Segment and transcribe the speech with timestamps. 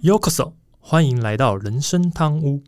[0.00, 2.62] Yokoso，欢迎来到人生汤屋。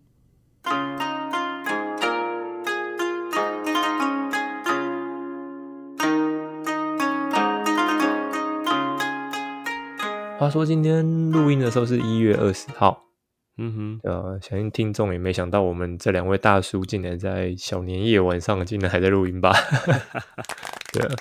[10.36, 13.04] 话说今天录音的时候是一月二十号，
[13.58, 19.52] 嗯哼，呃，相信听众也没想到我们这两位大叔竟然在小年夜晚上竟然还在录音吧？
[20.92, 21.14] 对啊，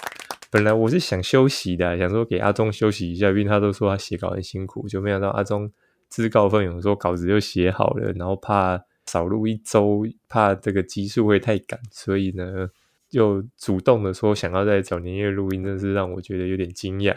[0.49, 5.71] 本来我是想休息的，想说给阿忠休息一下，因为他都说他写稿很辛苦，就没想到阿忠
[6.09, 12.69] 自告奋勇说稿子就写好了，然后怕少录一周，怕这个集数会太赶，所以呢。
[13.09, 17.15] 就主动的说想要在小年夜录音，真是让我觉得有点惊讶。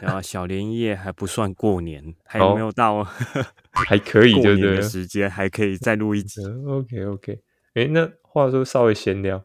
[0.00, 3.04] 然 后小年夜还不算过年，还没有到，
[3.70, 4.80] 还可以，对不对？
[4.80, 6.40] 时间还可以再录一集。
[6.66, 7.40] OK OK。
[7.74, 9.44] 哎，那话说稍微闲聊，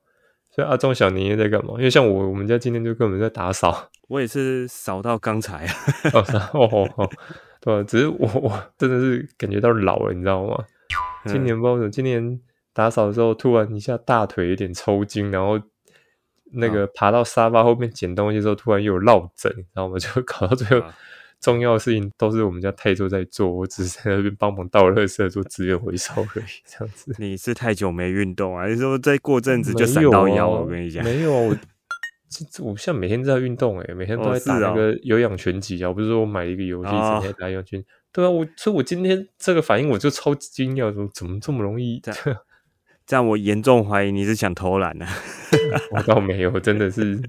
[0.49, 1.73] 所以阿忠小年夜在干嘛？
[1.75, 3.89] 因为像我，我们家今天就根本在打扫。
[4.07, 5.65] 我也是扫到刚才。
[6.13, 6.23] 哦
[6.53, 7.09] 哦哦，
[7.59, 10.63] 对，只是我我真的是感觉到老了，你知道吗？
[11.25, 12.39] 今年不知道今年
[12.73, 15.59] 打扫的时候，突然一下大腿有点抽筋，然后。
[16.51, 20.87] 那个爬到沙发后面捡东西的时候，突然又有落枕，然后我们就搞到最后，
[21.39, 26.45] 重要的事情都是我们家泰州在做，我只是在那边帮忙倒垃圾、做资源回收而已。
[26.65, 30.49] 这样子， 你是太久没运动，还是说再过阵子就闪到腰？
[30.49, 31.55] 我跟你讲，没有，我
[32.61, 35.89] 我现在每天都在运动，哎，每天都在打那个有氧拳击啊。
[35.89, 42.01] 我不是说我买一个游戏整天打有氧拳，对啊，我所以，我今天这个反应我就超惊讶，说怎么这么容易？
[43.05, 45.07] 这样我严重怀疑你是想偷懒呢。
[45.91, 47.19] 我倒没有，真的是，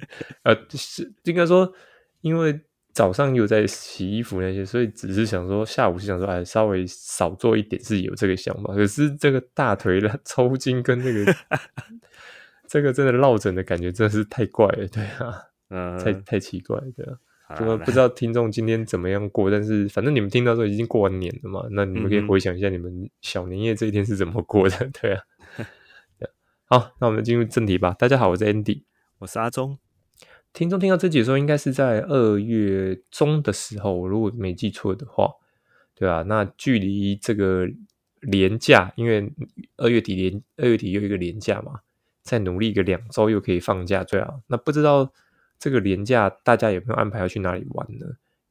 [0.43, 1.73] 呃，是应该说，
[2.21, 2.61] 因为
[2.93, 8.75] 早上有在洗衣服那些，所以只是想说下午是想说，哎，稍微少做一点是有这个想法。
[8.75, 11.35] 可是这个大腿的抽筋跟那个，
[12.71, 17.19] 这个真的落枕的感觉真的是太怪了，对啊，嗯，太太奇怪，对啊。
[17.59, 25.21] 这个不知道听众今天怎么样过，但是反正你们听到说已经过完年了嘛，那你们可以回想一下你们小年夜这一天是怎么过的， 对啊。
[26.67, 27.93] 好，那我们进入正题吧。
[27.99, 28.85] 大家好，我是 Andy，
[29.19, 29.77] 我是阿忠。
[30.53, 35.29] 听众听到这集的时候，应该是在二月中的时候，如果没记错的话，
[35.97, 37.67] 对啊，那距离这个
[38.31, 39.29] 年假，因为
[39.77, 41.81] 二月底年二月底又一个年假嘛，
[42.23, 44.41] 再努力个两周又可以放假，最好。
[44.47, 45.13] 那不知道
[45.59, 48.07] 这个年假大家有没有安排要去哪里玩呢？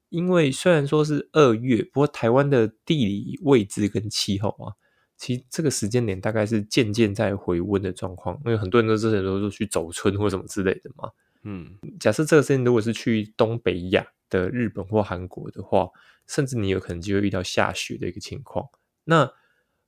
[0.09, 4.73] 因为虽然说是二月，不过台湾的地理位置跟气候啊。
[5.17, 11.09] 其实这个时间点大概是渐渐在回温的状况，因为很多人都之前都是去走春或什么之类的嘛。
[11.43, 15.89] 嗯，假设这个时间如果是去东北亚的日本或韩国的话，
[16.25, 18.65] 甚至你有可能就会遇到下雪的一个情况。
[19.03, 19.29] 那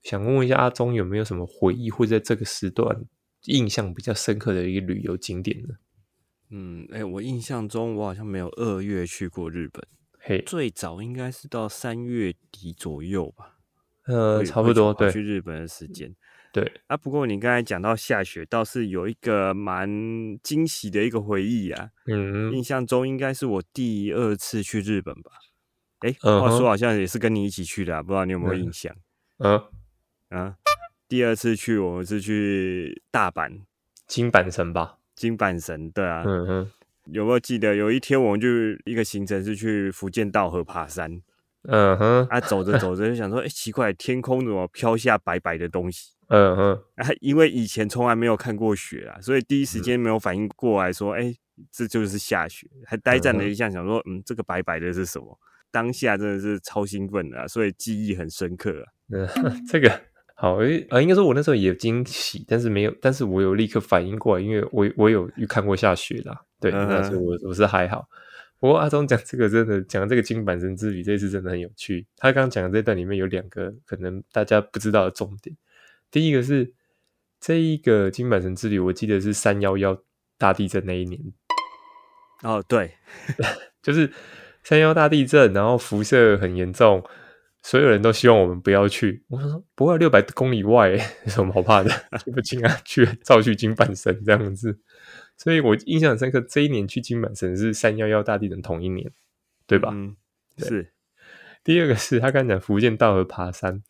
[0.04, 3.06] 想问问一下阿忠，有没有什么回忆会在这个时段
[3.46, 5.76] 印象比较深刻的一个旅游景点呢？
[6.50, 9.86] 嗯，哎，我印象中我好像没有二月去过日本，
[10.20, 13.58] 嘿，最早应该是到三月底左右吧。
[14.06, 15.12] 呃，差不多对。
[15.12, 16.14] 去日本的时间，
[16.52, 16.98] 对啊。
[16.98, 19.88] 不过你刚才讲到下雪，倒是有一个蛮
[20.44, 21.92] 惊喜的一个回忆啊。
[22.08, 25.32] 嗯，印象中应该是我第二次去日本吧？
[26.00, 28.94] 哎，话说好像也是跟你一起去的，不知道你有没有印象？
[29.38, 29.62] 嗯
[30.30, 30.58] 啊，
[31.12, 33.52] 第二次去我们是去大阪
[34.08, 34.96] 金板神吧？
[35.14, 36.24] 金板神，对啊。
[36.26, 36.72] 嗯哼，
[37.08, 38.48] 有没有记得有一天我们就
[38.86, 41.22] 一个行程是去福建道河爬山？
[41.64, 46.14] 嗯哼，啊，走着走着就想说，哎，奇怪，天空怎么飘下白白的东西？
[46.30, 51.36] 嗯哼，啊，因为以前从来没有看过雪啊，所以第一时间没有反应过来，说，哎，
[51.74, 55.38] 这就是下雪，还呆站了一下，想说，嗯，这个白白的是什么？
[55.72, 58.88] 当下真的是超兴奋的，所以记忆很深刻啊。
[59.14, 59.28] 嗯，
[59.68, 59.90] 这个
[60.42, 68.10] 好，诶，啊，应该说我那时候也惊喜，但是没有，但是我有立刻反应过来，因为我我有预看过下雪啦，对，那时候我我是还好。
[68.60, 72.08] 不过阿忠讲这个真的讲这个金板神之旅，这次真的很有趣。
[72.18, 75.56] 他刚刚讲的这段里面有两个可能大家不知道的重点。
[76.10, 76.74] 第一个是
[77.40, 79.96] 这一个金板神之旅，我记得是三幺幺
[80.40, 81.22] 大地震那一年。
[82.42, 82.96] 哦，对，
[83.84, 84.12] 就是
[84.64, 87.04] 三幺大地震，然后辐射很严重，
[87.64, 89.24] 所有人都希望我们不要去。
[89.28, 90.90] 我说不会，六百公里外
[91.26, 91.92] 有什么好怕的？
[92.34, 94.80] 不进啊，去照去金板神这样子。
[95.38, 99.12] 所以我印象很深刻，这一年去金板神是三幺幺大地震同一年，
[99.68, 99.90] 对吧？
[99.94, 100.16] 嗯，
[100.58, 100.92] 是。
[101.64, 103.84] 第二个是他刚讲福建道和爬山，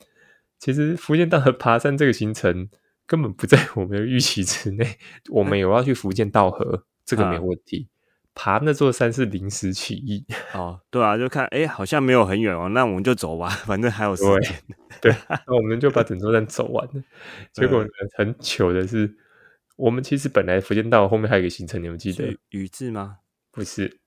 [0.59, 2.69] 其实福建道和爬山这个行程
[3.05, 4.97] 根本不在我们的预期之内。
[5.29, 7.87] 我们有要去福建道河，这个没有问题。
[8.33, 10.25] 爬那座山是临时起意。
[10.53, 14.55] 哦，对啊，就看哎，好像没有很远哦，那我们就走吧，反正还有时间。
[15.01, 15.15] 对，
[15.47, 17.03] 那我们就把整座山走完了。
[17.53, 19.17] 结果呢，很糗的是。
[19.77, 23.17] 我们其实本来福建道后面还有一个行程，你们记得宇治吗？
[23.51, 23.99] 不是，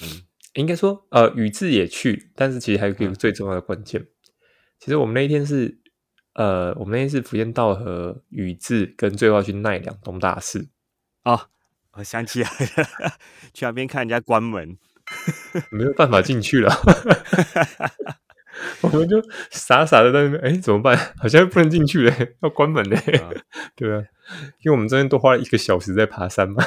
[0.00, 0.22] 嗯，
[0.54, 4.06] 应该说呃宇治也去，但是其实还有一个最重要的关键，
[4.78, 5.78] 其实我们那一天是，
[6.32, 10.70] 呃，我们那天是福建道和宇治跟最后去奈良东大寺。
[11.24, 11.38] 哦，
[11.94, 13.10] 我想起来了，
[13.52, 14.76] 去那边看人家关门，
[15.70, 16.72] 没有办法进去了。
[18.82, 19.16] 我们就
[19.50, 20.96] 傻傻的在那边，哎，怎么办？
[21.16, 22.96] 好像不能进去嘞，要关门嘞。
[23.74, 24.02] 对啊，
[24.62, 26.62] 因为我们这边多花了一个小时在爬山嘛。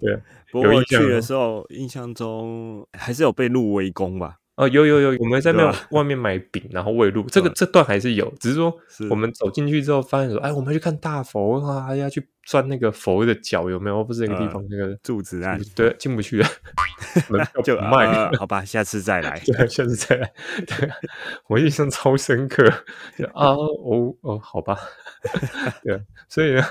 [0.00, 4.36] 对啊，不过去的时候，印象中还是有被鹿围攻吧。
[4.56, 8.74] 哦，有有有，我们在那外面买饼，然后喂鹿，这个这段还是有，只是说
[9.10, 14.04] 我们走进去之后，发现说，哎，我们去看大佛啊，要去钻那个佛的脚，有没有？
[14.04, 16.48] 不是那个地方那个柱子啊，对，进不去了，
[17.64, 20.32] 就卖，好吧，下次再来， 对，下次再来，
[20.64, 20.88] 对，
[21.48, 22.64] 我印象超深刻，
[23.34, 24.78] 啊，哦哦，好吧，
[25.82, 26.62] 对，所以呢。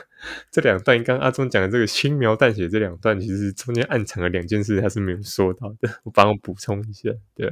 [0.49, 6.01] 这两段刚阿忠讲的这个轻描淡写，这两段其实中间暗藏了两件事，他是没有说到的。
[6.03, 7.47] 我帮我补充一下，对。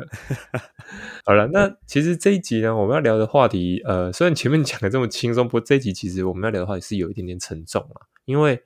[1.23, 8.63] 好了，那其实这一集呢，我们要聊的话题，呃，虽然前面讲的这么轻松，不过这一集其实我们要聊的话题是有一点点沉重啊，因为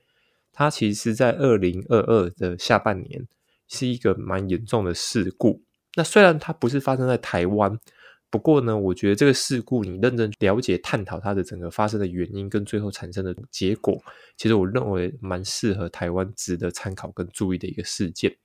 [0.52, 3.26] 它其实是在二零二二的下半年
[3.66, 5.62] 是一个蛮严重的事故。
[5.96, 7.78] 那虽然它不是发生在台湾。
[8.30, 13.98] 不过呢，我觉得这个事故，你认真了解、探讨它的整个发生的原因跟最后产生的结果，
[14.36, 18.36] 其实我认为蛮适合台湾值得参考跟注意的一个事件。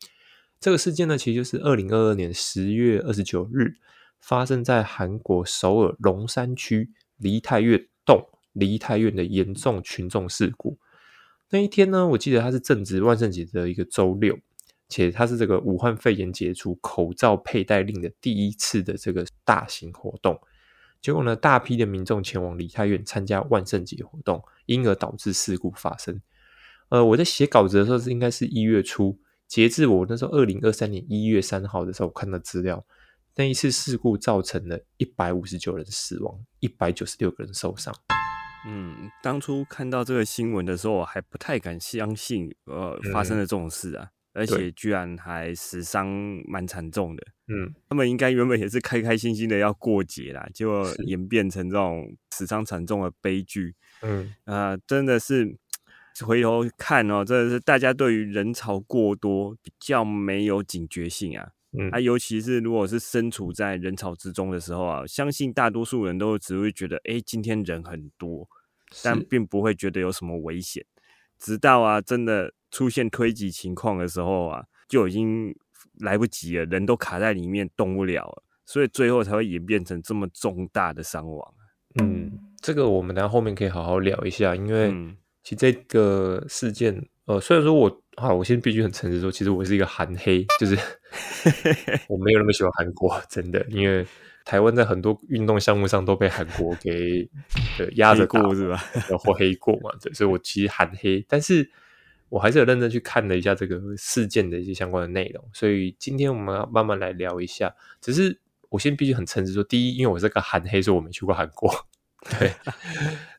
[0.58, 3.74] 这个事件呢，其实就是二零二二年十月二十九日
[4.22, 10.80] 发生在韩国首尔龙山区梨泰院洞梨泰院的严重群众事故。
[11.54, 14.36] 那一天呢，我记得它是正值万圣节的一个周六。
[14.90, 20.40] 且它是这个武汉肺炎解除口罩佩戴令的第一次的这个大型活动，
[21.02, 26.22] 结果呢，大批的民众前往梨泰院参加万圣节活动，因而导致事故发生。
[26.90, 29.18] 呃，我在写稿子的时候是应该是一月初，
[29.48, 32.86] 截至我那时候二零二三年一月三号的时候我看到资料，
[33.36, 37.92] 那一次事故造成了一百五十九人死亡，一百九十六个人受伤。
[38.68, 44.10] 嗯，当初看到这个新闻的时候，我还不太敢相信，呃，发生了这种事啊。
[44.36, 46.08] 而且居然还死伤
[46.48, 54.34] 蛮惨重的，嗯，他们应该原本也是开开心心的要过节啦，结果演变成这种死伤惨重的悲剧，嗯。
[54.46, 55.56] 啊，真的是
[56.26, 68.48] 回头看哦，真的是大家对于人潮过多比较没有警觉性啊，嗯，啊，尤其是如果是身处在人潮之中的时候啊，相信大多数人都只会觉得，哎，今天人很多，
[69.04, 70.86] 但并不会觉得有什么危险，
[71.40, 72.54] 直到啊，真的。
[72.74, 75.56] 出现推挤情况的时候啊，就已经
[76.00, 81.54] 来不及了，人都卡在里面动不了了，所以最后才会演变成这么重大的伤亡。
[82.02, 82.32] 嗯，
[82.64, 84.92] 这个我们等下后面可以好好聊一下，因为
[85.44, 90.78] 其实这个事件，呃，虽然说我啊，我现在必须很诚实说，其实我是一个韩黑，就是
[92.08, 94.06] 我没有那么喜欢韩国，真的，因为
[94.46, 97.30] 台湾在很多运动项目上都被韩国给
[97.96, 98.78] 压着过是吧？
[99.20, 101.70] 或黑过嘛，对，所以我其实韩黑，但是。
[102.30, 107.72] 我还是有认真去看了一下这个事件的一些相关的内容，所以今天我们要慢慢来聊一下。
[108.02, 108.36] 只是
[108.70, 111.72] 我先必须很诚实说，第一，因为我是个韩黑，所以我没去过韩国。
[112.30, 112.54] 对，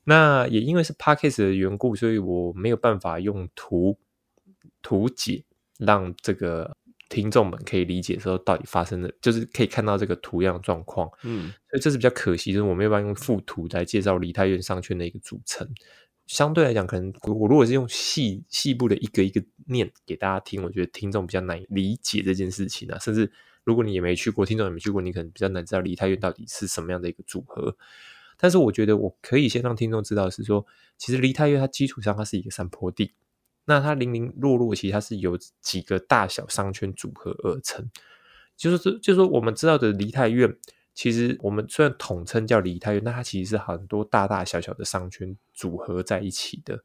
[0.05, 3.99] 那也因为是 Parkes 的缘故，所以我没有办法用图
[4.83, 5.45] 图解，
[5.79, 6.77] 让这个
[7.09, 11.11] 听众们可以理解说到底发生的，就是可以看到这个图样状况。
[11.23, 15.67] 嗯，所以这是比较可惜，就是我没有办法用附图来介绍梨泰院商圈的一个组成。
[16.27, 22.99] 相对来讲，可能我如果是用细细部的一个一个念给大家听，我觉得听众比较难理解这件事情啊。
[22.99, 23.31] 甚至
[23.63, 27.77] 如果你也没去过，听众也没去过，你可能比较难知道梨泰院到底是什么样的一个组合。
[28.45, 30.67] 但是我觉得我可以先让听众知道是说，
[30.99, 33.15] 其实梨泰院它基础上它是一个山坡地，
[33.65, 37.91] 那它零零落落，其实它是由几个大小商圈组合而成。
[38.55, 40.59] 就是就是说，我们知道的梨泰院。
[40.93, 46.85] 其实我们虽然统称叫梨泰院，那它其实是很多大大小小的商圈组合在一起的。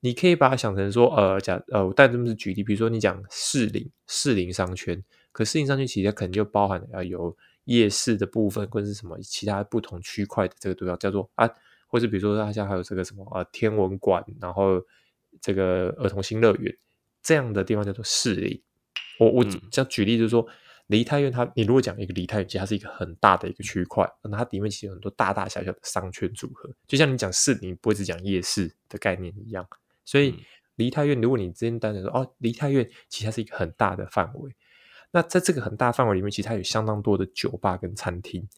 [0.00, 7.34] 你可以把它想成说，呃，假呃，我带这么是举例，比如说你讲士林士林商圈，可士林商圈其实可能就包含了要有
[7.64, 11.48] 夜市的部分，或者是什么其他不同区块的这个都要叫做啊，
[11.86, 14.82] 或者比如说大家还有这个什么啊天文馆，然后
[15.40, 16.76] 这个儿童新乐园
[17.22, 18.62] 这样的地方叫做市里。
[19.18, 20.46] 我我这样举例就是说。
[20.88, 29.66] 梨泰院，它你如果讲一个梨泰院，其实它是一个很大的一个区块，那它里面其实有很多大大小小的商圈组合，就像你讲市，你不会只讲夜市的概念一样。
[30.04, 30.34] 所以
[30.74, 34.54] 梨泰院，如果你之前单纯说哦，梨泰院其实它是一个很大的范围，
[35.12, 38.48] 那在这个很大范围里面，其实它有相当多的酒吧跟餐厅，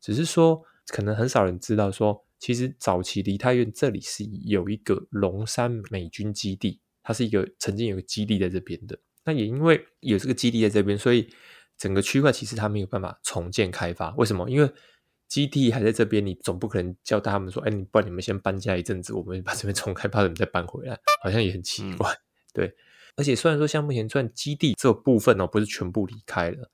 [0.00, 8.98] 只是说可能很少人知道，说其实早期梨泰院这里是有一个龙山美军基地，它是一个曾经有个基地在这边的。
[9.24, 11.28] 那也因为有这个基地在这边，所以
[11.76, 14.48] 整个区块其实它没有办法重建开发，为什么？
[14.48, 14.72] 因为
[15.26, 22.10] 基地还在这边，你总不可能叫他们说，哎，你不然你们先搬家一阵子，我们把这边重开，怕你们再搬回来，好像也很奇怪。
[22.54, 22.74] 对，
[23.18, 26.70] 而且虽然说像目前算基地这部分哦，不是全部离开了，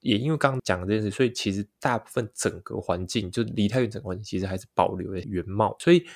[0.00, 5.76] 也因为刚刚讲这件事，所以其实大部分整个环境，就离太远整个环境，其实还是保留了原貌。
[5.80, 6.06] 所以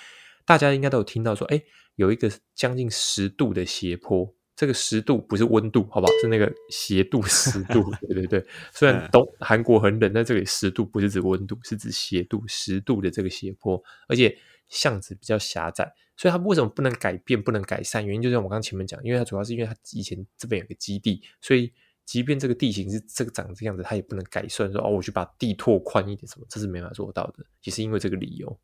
[0.46, 1.60] 大家应该都有听到说，哎，
[1.96, 4.32] 有一个将近十度的斜坡。
[4.56, 6.12] 这个十度不是温度，好不好？
[6.22, 7.90] 是那个斜度十度。
[8.06, 18.04] 对对对，虽然东韩国很冷，但这里十度不是指温度，是指斜度十度的这个斜坡，而且巷子比较狭窄，所以它为什么不能改变、不能改善？
[18.04, 21.72] 原因就像我刚前面讲，因为它主要是因为它以前这边有个基地，所以
[22.04, 24.70] 即便这个地形是这个长这样子，它也不能改善。
[24.72, 28.60] 说哦，我去把地拓宽一点，什么这是没法做到的，也是因为这个理由。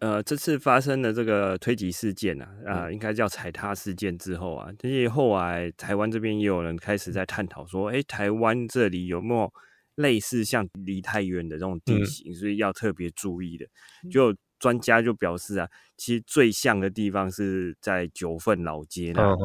[0.00, 9.50] 呃，这次发生的这个推挤事件啊，啊，应该叫踩踏事件之后啊，这些后来台湾这边也有人开始在探讨说，哎，台湾这里有没有
[9.94, 13.64] 类似像离太远的这种地形，所以要特别注意的。
[14.10, 15.68] 就专家就表示啊，
[15.98, 19.36] 其实最像的地方是在九份老街那。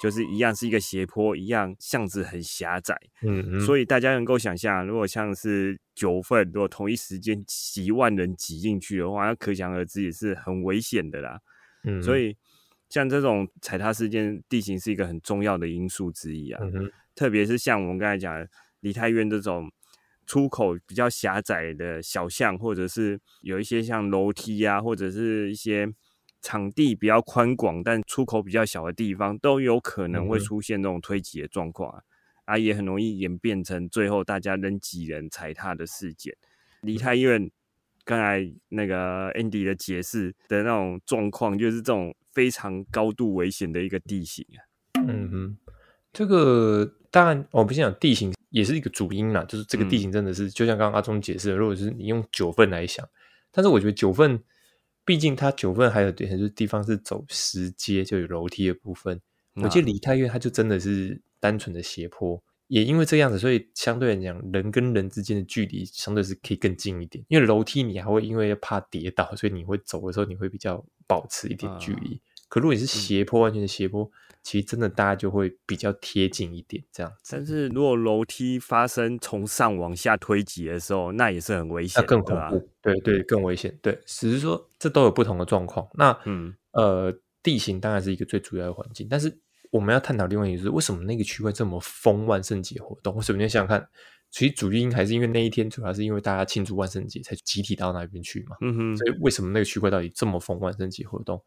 [0.00, 11.40] 就是一样是一个斜坡，一样巷子很狭窄，嗯，所以大家能够想象，如果像是九份，如果同一时间几万人挤进去的话，那可想而知也是很危险的啦。
[11.82, 12.36] 嗯，所以
[12.88, 16.60] 像这种踩踏事件，地形是一个很重要的因素之一啊。
[16.62, 18.46] 嗯特别是像我们刚才讲
[18.78, 19.68] 梨泰院这种
[20.28, 25.92] 出口比较狭窄的小巷，或者是有一些像楼梯啊，或者是一些。
[26.40, 31.92] 场地比较宽广，但出口比较小的地方，都有可能会出现这种推挤的状况
[32.44, 36.32] 啊，也很容易演变成最后大家人挤人踩踏的事件。
[36.82, 37.50] 梨泰院
[38.04, 44.62] 刚才那个 Andy 的解释的那种状况，就是这种非常高度危险的一个地形啊。
[45.08, 45.58] 嗯哼，
[46.12, 53.08] 这个当然我们先讲地形也是一个主因啦，就是这个地形真的是就像刚刚阿忠解释的，如果是你用九份来想，
[53.50, 54.42] 但是我觉得九份。
[55.04, 59.18] 毕竟它九份还有很多地方是走石阶，就有楼梯的部分。
[59.54, 67.24] 我记得梨泰院它就真的是单纯的斜坡，也因为这样子，所以相对来讲，人跟人之间的距离相对是可以更近一点。
[67.28, 72.20] 因为楼梯你还会因为怕跌倒，所以你会走的时候你会比较保持一点距离。
[72.48, 74.10] 可如果你是斜坡，完全是斜坡。
[74.40, 77.12] 其实真的，大家就会比较贴近一点这样。
[77.28, 82.66] 但是如果楼梯发生从上往下推挤的时候，那也是很危险，更恐怖。
[82.80, 83.76] 对对，更危险。
[83.82, 85.86] 对，只是说这都有不同的状况。
[85.94, 89.38] 那嗯呃，地形当然是一个最主要的环境，但是
[89.70, 93.14] 我们要探讨另外一个是，为什么那个区块这么疯万圣节活动？
[93.16, 93.86] 我首先想想看，
[94.30, 98.56] 其实主因还是因为那一天主要是因为大家庆祝万圣节才集体到那边去嘛。
[98.62, 98.96] 嗯哼。
[98.96, 101.42] 所以为什么那个区块到底这么疯万圣节活动？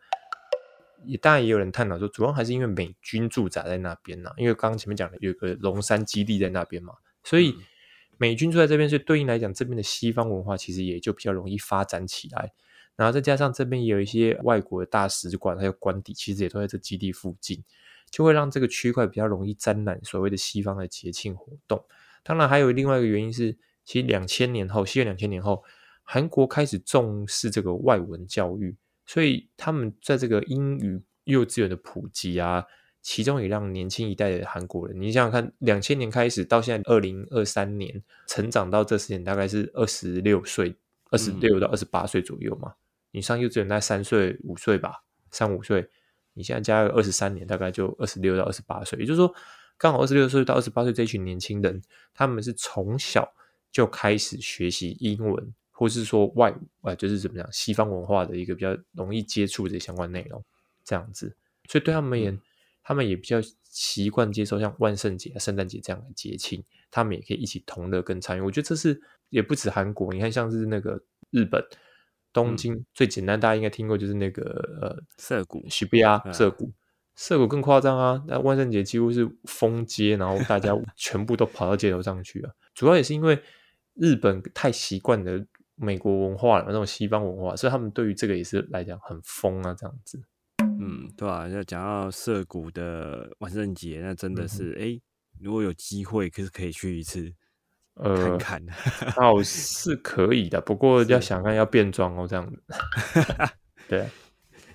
[1.06, 4.32] 也当然也有人探讨说，主要还是因为美军驻扎在那边呢。
[4.38, 6.94] 因为刚刚前面讲的有个龙山基地在那边嘛，
[7.24, 7.56] 所以
[8.18, 12.52] 美军住在这边，所以对应来讲，这边的西方文化其实也就比较容易发展起来。
[12.96, 17.64] 然后再加上这边也有一些外国的大使馆还有官邸，其实也都在这基地附近，
[18.12, 21.84] 就会让这个区块比较容易沾染所谓的西方的节庆活动。
[22.22, 25.64] 当然，还有另外一个原因是，其实两千年后，西元两千年后，
[26.04, 28.76] 韩国开始重视这个外文教育。
[29.12, 32.66] 所以他们在这个英语幼稚园的普及啊，
[33.02, 40.74] 其中也让年轻一代的韩国人，你想想看，两千年开始到现在二零二三年，成长到这时间大概是二十六岁，
[41.10, 42.74] 二十六到二十八岁左右嘛。
[43.12, 45.90] 你上幼稚园大概三岁五岁吧，三五岁，
[46.34, 48.98] 你现在加个二十三年，大概就二十六到二十八岁。
[49.00, 49.36] 也就是说，
[49.78, 51.82] 刚好二十六岁到二十八岁这群年轻人，
[52.14, 53.34] 他们是从小
[53.74, 55.54] 就开始学习英文。
[55.82, 60.40] 或是说外啊，就是怎么讲，西方文化的一个比较容易接触的相关内容，
[60.84, 61.36] 这样子，
[61.68, 62.40] 所以对他们而言，
[62.84, 68.42] 他们也比较习惯接受像万圣节、圣诞节这样的节庆，他们也可以一起同乐跟参与。
[68.42, 71.60] 我觉得这是也不止韩国，你看像是那个日本
[72.32, 74.44] 东京，最简单大家应该听过就是那个
[74.80, 76.72] 呃涩谷、喜布亚涩谷，
[77.16, 78.24] 涩谷更夸张啊！
[78.28, 82.52] 那万圣节几乎是封街，然后大家 全部都跑到街头上去啊。
[82.76, 83.42] 主要也是因为
[83.96, 85.44] 日本太习惯了。
[85.82, 90.22] 美国文化那种西方文化，所以他们对于这个也是来讲很疯啊，这样子。
[90.60, 95.00] 嗯，对啊，要讲到涩谷的万圣节，那真的是哎，
[95.40, 97.34] 如果有机会，可是可以去一次，
[97.96, 99.14] 呃，看看。
[99.18, 102.62] 哦，是可以的，不过要想看要变装哦，这样子。
[103.90, 104.08] 对，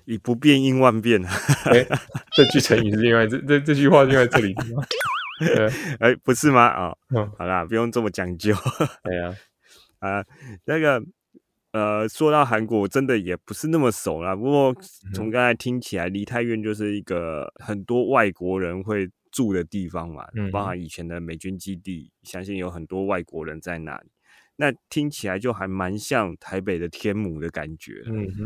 [0.05, 1.31] 以不变应万变啊。
[2.37, 4.83] 这句成语是另外这这这句话就在这里吗？
[6.01, 6.63] 哎，不是吗？
[6.63, 6.95] 啊，
[7.39, 8.55] 好啦，不用这么讲究。
[9.05, 9.35] 对啊。
[9.99, 10.25] 啊，
[10.65, 11.03] 那个，
[11.73, 14.37] 呃，说到韩国，真的也不是那么熟啦。
[14.37, 14.75] 不过
[15.15, 24.11] 从刚才听起来，梨泰院就是一个很多外国人会住的地方嘛，包含以前的美军基地，相信有很多外国人在那里。
[24.57, 28.03] 那听起来就还蛮像台北的天母的感觉。
[28.07, 28.45] 嗯哼，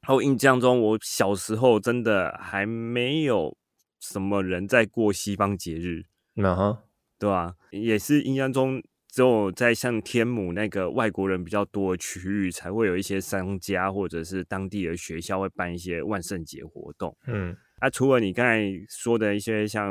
[0.00, 3.56] 然后印象中，我小时候真的还没有
[4.00, 6.82] 什么人在过西方节日，那哈，
[7.18, 7.54] 对吧？
[7.70, 8.82] 也是印象中。
[9.18, 17.16] 只有在像天母那个外国人比较多的区域，才会有一些商家或者是当地的学校会办一些万圣节活动。
[17.26, 19.84] 嗯，啊，除了你刚才说的一些像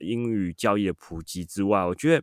[0.00, 2.22] 英语教育的普及之外，我觉得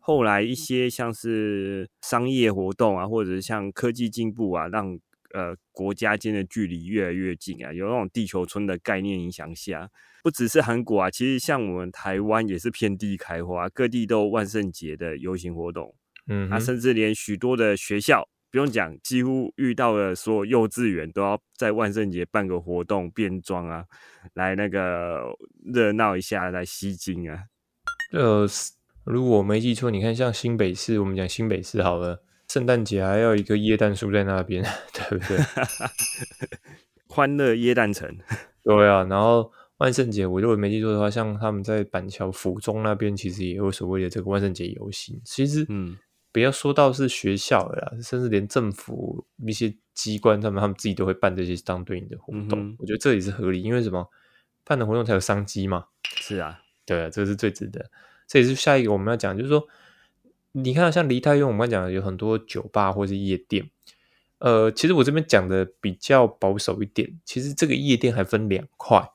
[0.00, 4.98] 后来一些像是商业活动啊，或者是像科技进步啊，让
[5.34, 9.90] 呃国家间的距离越来越近啊，有那种地球村的概念影响下。
[10.22, 15.92] 不只是韩国啊，其实像我们台湾也是遍地开花，各地都有万圣节的游行活动。
[16.28, 23.84] 嗯，啊，甚至连许多的学校不用讲，几乎遇到的所有幼稚园都要在万圣节办个活动变装啊，
[24.34, 25.24] 来那个
[25.64, 27.46] 热闹一下，来吸睛啊。
[28.12, 28.46] 呃，
[29.04, 32.22] 如果我没记错，你看像新北市，我们讲新北市好了，
[32.52, 35.38] 圣诞节还要一个椰蛋树在那边， 对不对？
[37.08, 38.18] 欢乐椰蛋城，
[38.62, 39.50] 对啊，然后。
[39.78, 45.20] 万圣节，我如果没记错的话，像他们在板桥府中那边，其实也有所谓的这个万圣节游行。
[45.24, 45.98] 其实，嗯，
[46.30, 52.76] 不要说到是学校了，甚至连政府一些机关，他们他们自己都会办这些相对应的活动。
[52.78, 54.08] 我觉得这也是合理，因为什么？
[54.62, 55.86] 办的活动才有商机嘛。
[56.04, 57.90] 是啊，对啊，这是最值得。
[58.28, 59.66] 这也是下一个我们要讲，就是说，
[60.52, 63.70] 你看像梨泰院，我们刚讲有很多酒吧或是夜店。
[64.38, 69.10] 呃，其实我这边讲的比较保守一点，其实这个夜店还分两块。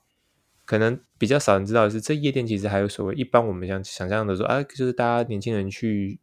[0.64, 6.18] 可能比较少人知道的是，这夜店其实还有所谓一般我们想想象的说啊，就是大家年轻人去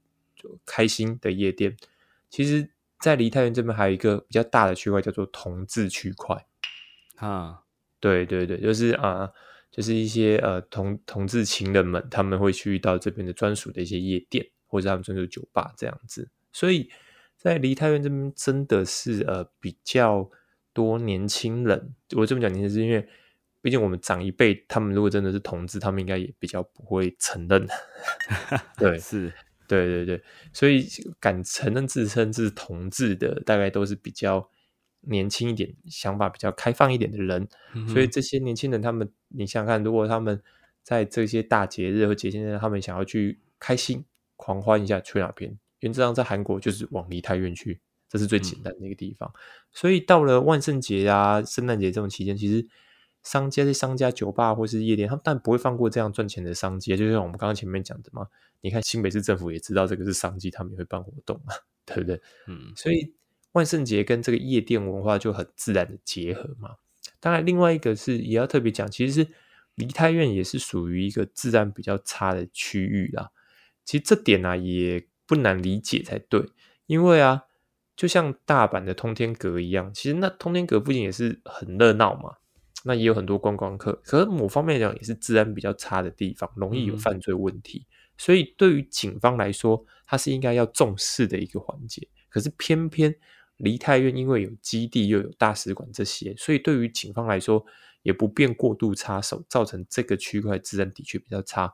[0.66, 1.76] 开心的夜店。
[2.30, 2.70] 其实，
[3.00, 6.46] 在梨泰院这边还有一个比较大的区块叫做同志区块
[7.16, 7.62] 啊，
[8.00, 9.32] 对对对，就是啊，
[9.72, 16.30] 就是一些呃同同志情人们他们会去到这边的专属的一些夜店或者他们专属酒吧这样子。
[16.52, 16.90] 所以
[17.38, 20.30] 在梨泰院这边真的是呃比较
[20.74, 21.94] 多年轻人。
[22.16, 23.08] 我这么讲年轻是因为。
[23.62, 27.66] 毕竟我们长一辈，他们如果真的是同志，他们应该也比较不会承认。
[28.78, 29.34] 对，是，
[29.68, 30.24] 对对对，
[30.54, 30.88] 所以
[31.20, 34.48] 敢承认自称是同志的，大概都是比较
[35.02, 37.48] 年轻一点、想法比较开放一点的人。
[37.92, 40.40] 所以这些年轻人，他们你想想看，如果他们
[40.84, 45.58] 在这些大节日和节庆日，他们想要去开心狂欢一下，去哪边？
[45.80, 49.32] 原则上在韩国就是往梨泰院去，这是最简单的一个地方。
[49.72, 52.68] 所以到了万圣节啊、圣诞节这种期间，其实。
[53.26, 58.28] 商家是商家酒吧或是夜店，他们但不会放过这样赚钱的商机，就像我们刚刚前面讲的嘛。
[58.62, 61.56] 你看新北市政府也知道这个是商机，他们也会办活动嘛，
[61.88, 62.22] 对不对？
[62.46, 63.16] 嗯，所以
[63.54, 66.76] 万圣节跟这个夜店文化就很自然的结合嘛。
[67.20, 69.28] 当然，另外一个是也要特别讲，其实是
[69.74, 73.32] 梨泰院也是属于一个治安比较差的区域啦。
[73.86, 76.50] 其实这点呢也不难理解才对，
[76.88, 77.44] 因为啊，
[77.96, 82.38] 就像大阪的通天阁一样，其实那通天阁附近也是很热闹嘛。
[82.88, 87.84] 那也有很多观光客，可是某方面来讲也是治安比较差的地方，容易有犯罪问题。
[88.16, 92.08] 所以对于警方来说，它是应该要重视的一个环节。
[92.30, 93.16] 可是偏偏
[93.58, 97.66] 梨泰院因为有基地又有大使馆这些，所以对于警方来说
[98.04, 101.74] 也不便过度插手，造成这个区块治安的确比较差。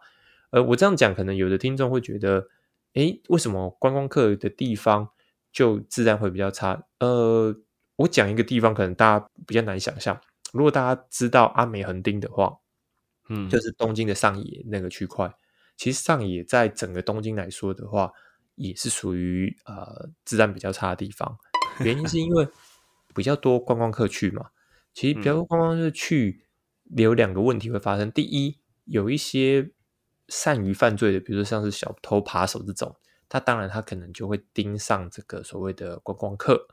[0.52, 2.48] 呃，我这样讲，可能有的听众会觉得，
[2.94, 5.10] 诶，为什么观光客的地方
[5.52, 6.86] 就自然会比较差？
[7.00, 7.56] 呃，
[7.96, 10.20] 我讲一个地方，可能大家比较难想象。
[10.54, 12.58] 如果大家知道阿美横丁的话，
[13.30, 15.34] 嗯，就是东京的上野那个区块。
[15.78, 18.12] 其实上野在整个东京来说的话，
[18.56, 21.38] 也是属于呃治安比较差的地方。
[21.80, 22.48] 原因是因为
[23.16, 24.50] 比较多观光客去嘛。
[24.94, 26.44] 其实比较多观光客去，
[26.98, 28.12] 有两个问题会发生。
[28.12, 29.72] 第一，有一些
[30.32, 32.96] 善于犯罪的，比如说像是小偷扒手这种，
[33.30, 36.68] 他当然他可能就会盯上这个所谓的观光客，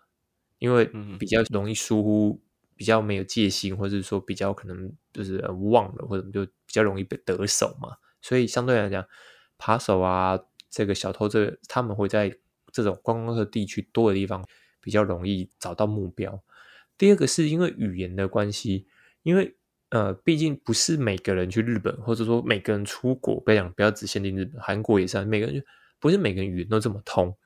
[0.58, 0.86] 因为
[1.18, 2.40] 比较容易疏忽。
[2.78, 7.96] 比较没有戒心，或者说比较可能就是忘了，或者就比较容易被得手嘛。
[8.22, 9.04] 所以相对来讲，
[9.56, 10.38] 扒手啊，
[10.70, 12.38] 这个小偷，这他们会在
[12.70, 14.46] 这种观光客地区多的地方
[14.80, 16.40] 比较容易找到目标。
[16.96, 18.86] 第二个是因为语言的关系，
[19.24, 19.56] 因为
[19.90, 25.66] 呃，毕竟不是每个人去日本，或者说每个人出国，不要讲不要只限定日本，韩国也是，每个人就
[25.98, 27.36] 不是每个人语言都这么通。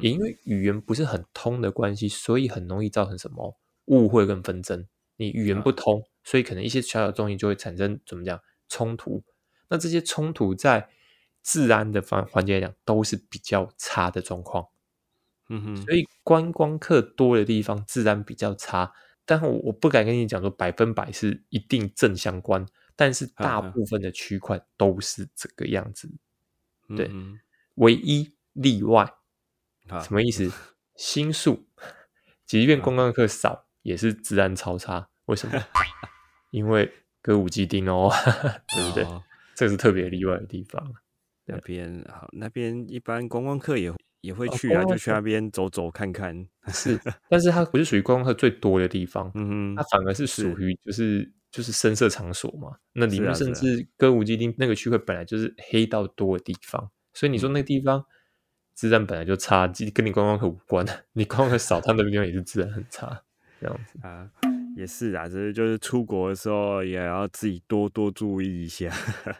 [0.00, 3.56] 也因为语言不是很通的关系，所以很容易造成什么？
[3.84, 4.86] 误会跟纷争，
[5.18, 9.22] 你语言不通，所以可能一些小小东西就会产生怎么讲冲突。
[9.68, 10.88] 那这些冲突在
[11.42, 14.68] 治安的方环节来讲都是比较差的状况。
[15.50, 26.10] 嗯哼，所以观光客多的地方治安比较差，但我我不敢跟你讲说百分百是一定正相关，但是大部分的区块都是这个样子。
[26.96, 27.10] 对，
[27.76, 29.10] 唯一例外
[30.02, 30.50] 什么意思？
[30.96, 31.66] 新宿，
[32.46, 35.08] 即便观光客少，也是治安超差。
[35.24, 35.60] 为什么？
[36.52, 38.12] 因为歌舞伎町哦，
[38.74, 39.04] 对不对？
[39.56, 40.94] 这是特别例外的地方。
[41.46, 43.92] 那边好，那边一般观光客也
[44.24, 46.46] 也会去啊，就去那边走走看看。
[46.68, 52.76] 是，但是它不是属于观光客最多的地方，嗯，它反而是属于就是就是深色场所嘛。
[52.94, 58.02] 那里面甚至歌舞伎町那个区块本来就是黑道多的地方，所以你说那个地方
[58.74, 60.86] 治安本来就差，跟你观光客无关。
[61.12, 63.22] 你观光客少，他那个地方也是治安很差，
[63.60, 64.30] 这样子啊，
[64.74, 68.90] 也是啊，只是就是出国的时候也要自己多多注意一下。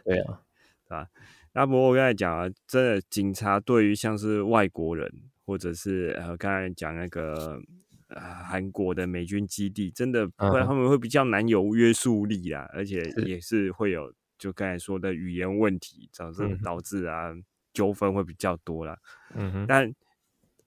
[0.05, 0.40] 对啊，
[0.88, 1.09] 啊。
[1.55, 5.09] 那不过我刚才讲啊，真的警察对于像是外国人，
[5.47, 7.61] 或者是呃刚才讲那个
[8.09, 17.33] 呃韩国的美军基地，真的会他们会比较难有约束力啦，而且也是会有就刚才说的语言问题，导致导致啊
[17.73, 18.99] 纠纷会比较多啦。
[19.35, 19.95] 嗯哼，但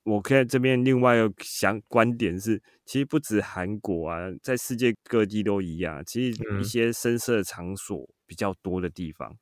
[0.03, 9.37] 我看这边另外有想观点是，其实不止韩国啊，在世界各地都一样，其实一些深色场所比较多的地方。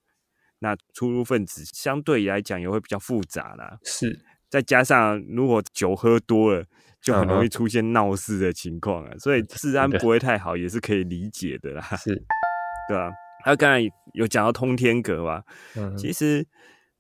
[0.66, 6.66] 那出入分子相对来讲也会比较复杂啦，是，再加上如果酒喝多了，
[7.00, 12.16] 就很容易出现闹事的情况啊，所以治安不会太好也是可以理解的啦，是，
[12.90, 13.12] 对啊，
[13.44, 15.44] 他刚才有讲到通天阁吧，
[15.96, 16.44] 其实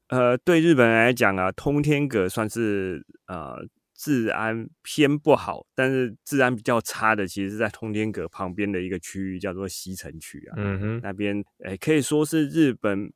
[0.10, 13.12] 呃，对日本人来讲啊，通天阁算是呃治安偏不好，但是治安比较差的，其实是在通天阁旁边的一个区域叫做西城区啊，嗯哼，那边诶可以说是日本。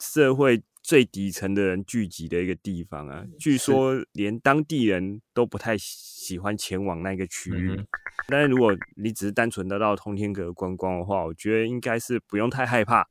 [0.00, 7.78] 社会最底层的人聚集的一个地方啊，据说连当地人都不太喜欢前往那个区域。
[8.26, 13.06] 但是如果你只是单纯的到通天阁观光的话，我觉得应该是不用太害怕。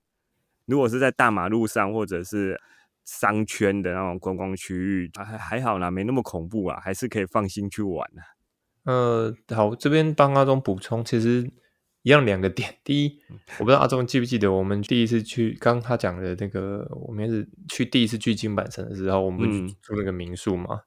[0.66, 2.60] 如果是在大马路上或者是
[3.06, 8.22] 商圈的那种观光区域，还还好啦，没那么恐怖啊，还是可以放心去玩的。
[8.92, 11.52] 呃，好，这边帮阿忠补充，其实。
[12.10, 13.20] 一样两个点， 第一，
[13.60, 20.82] 我不知道阿忠记不记得我们第一次去，刚他讲的那个，我们是去第一次去金板城的时候，我们住那个民宿嘛，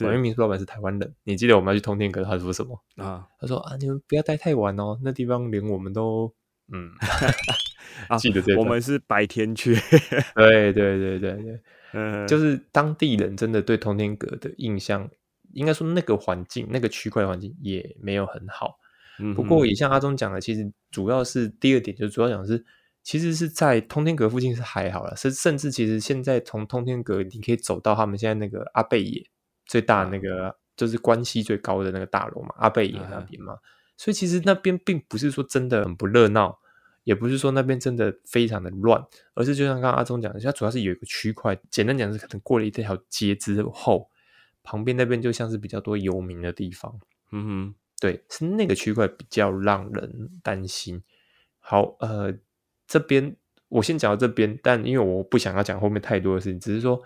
[0.00, 2.82] 因为民宿老板是台湾人，你记得我们要去通天阁，他说什么？
[2.96, 3.26] 啊？
[3.38, 6.32] 他说啊，你们不要待太晚哦，那地方连我们都
[6.72, 6.90] 嗯，
[8.18, 9.74] 记得这，我们是白天去，
[10.34, 11.60] 对对对对对，
[11.92, 15.06] 嗯，就是当地人真的对通天阁的印象，
[15.52, 18.78] 应该说那个环境，那个区块环境也没有很好。
[19.34, 22.64] 不过也像阿忠讲的，其实主要是第二点，就主要讲是，
[23.02, 29.24] 其实是在通天阁附近是还好了，甚甚至其实现在从通天阁你可以走到他们现在那个阿贝野
[29.66, 33.56] 最大那个就是关系最高的那个大楼嘛，阿贝野那边嘛，
[33.96, 36.58] 所以其实那边并不是说真的很不热闹，
[37.04, 44.08] 也不是说那边真的非常的乱，而是就像刚刚阿忠讲的，它主要是有一个区块，简单讲是可能过了一条街之后，
[44.62, 46.98] 旁边那边就像是比较多游民的地方，
[47.30, 47.74] 嗯哼。
[48.02, 51.00] 对，是那个区块比较让人担心。
[51.60, 52.34] 好，呃，
[52.84, 53.36] 这边
[53.68, 57.00] 我先讲到这边，但因为我不想要讲后面太多的事情，只是说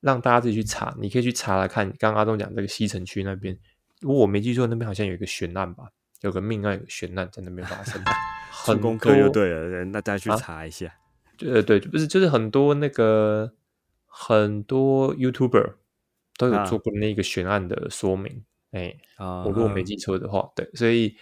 [0.00, 1.86] 让大家自己去查，你可以去查来看。
[1.98, 3.54] 刚刚阿东讲这个西城区那边，
[4.00, 5.90] 如果我没记错，那边好像有一个悬案吧，
[6.22, 8.02] 有个命案，有悬案在那边发生。
[8.50, 10.94] 很功课就对了，那大家去查一下。
[11.36, 13.52] 对对，不是，就是很多那个
[14.06, 15.74] 很多 YouTuber
[16.38, 18.42] 都有做过那个悬案的说明。
[18.72, 21.14] 哎，我如果没记错的话，对，所以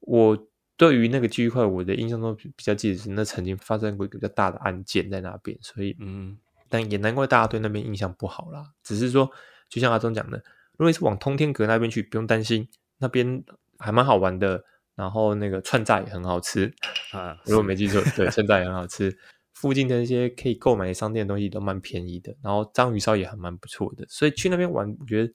[0.00, 6.38] 我对于那个区块，我的印象中比较记得是那曾经发生过一个比较大的案件在那边，所以嗯，
[6.70, 8.72] 但也难怪大家对那边印象不好啦。
[8.82, 9.30] 只是说，
[9.68, 10.42] 就像阿忠讲的，
[10.78, 12.66] 如果是往通天阁那边去，不用担心，
[12.98, 13.44] 那边
[13.78, 16.72] 还蛮好玩的，然后那个串炸也很好吃
[17.12, 17.38] 啊。
[17.44, 19.14] 如果没记错，对，串炸也很好吃，
[19.52, 25.30] 附近的那些可以购买商店的东西都蛮便宜的，然后章鱼烧也还蛮不错的，所以去那边玩，我觉得。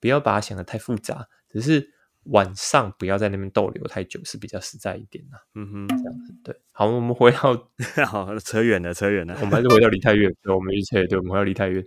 [0.00, 1.92] 不要把它想的太复杂，只是
[2.24, 5.38] 晚上不要在那边逗留太久是比较实在一点的。
[5.54, 6.60] 嗯哼，这样子对。
[6.72, 7.68] 好，我们回到
[8.06, 10.32] 好扯远了，扯远了，我们还是回到离太远。
[10.42, 11.84] 对，我们一切对，我们回到离太远。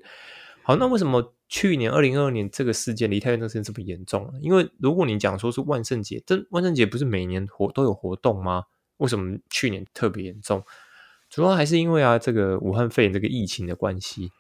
[0.64, 4.40] 好，那为什么去年二零二二年这个事件离太远的事件这么严重呢？
[4.42, 8.64] 因为如果你讲说是万圣节，这万圣节不是每年活都有活动吗？
[8.98, 10.64] 为什么去年特别严重？
[11.30, 14.32] 主要还是因为啊，这个武汉肺炎这个疫情的关系。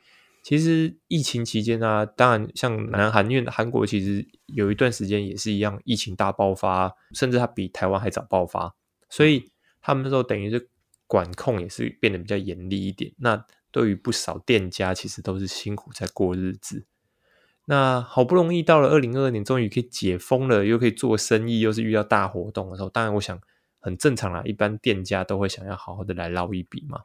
[0.49, 8.73] 其实疫情期间啊，当然像南韩，因为韩国其实有一段时间也是一样，疫情大爆发，甚至它比台湾还早爆发，
[9.12, 10.67] 所以他们那时候等于是
[11.05, 13.13] 管控也是变得比较严厉一点。
[13.19, 16.88] 那对于不少店家，其实都是辛苦在过日子。
[17.65, 23.39] 那好不容易到了二零二二年，终于可以解封了，又可以做生意，又是遇到大活动的时候，当然我想
[23.79, 27.01] 很正常啦，一般店家都会想要好好的来捞一笔嘛，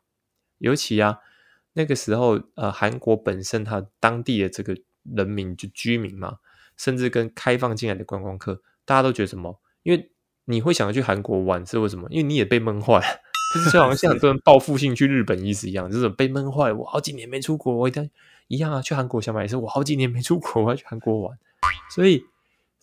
[0.56, 1.18] 尤其啊。
[1.74, 4.74] 那个时候，呃，韩国本身它当地的这个
[5.14, 6.38] 人民就居民嘛，
[6.76, 9.60] 甚至跟开放进来的观光客，大家都觉得什么？
[9.82, 10.10] 因为
[10.46, 12.08] 你会想要去韩国玩是为什么？
[12.10, 13.06] 因为你也被闷坏了，
[13.54, 16.72] 就是就好像像很多人报复性去日本意思一样，就是被闷坏。
[16.72, 18.08] 我好几年没出国，我一定
[18.48, 21.38] 一样啊，去韩国想买也是我好几年没出国，我要去韩国玩。
[21.90, 22.22] 所以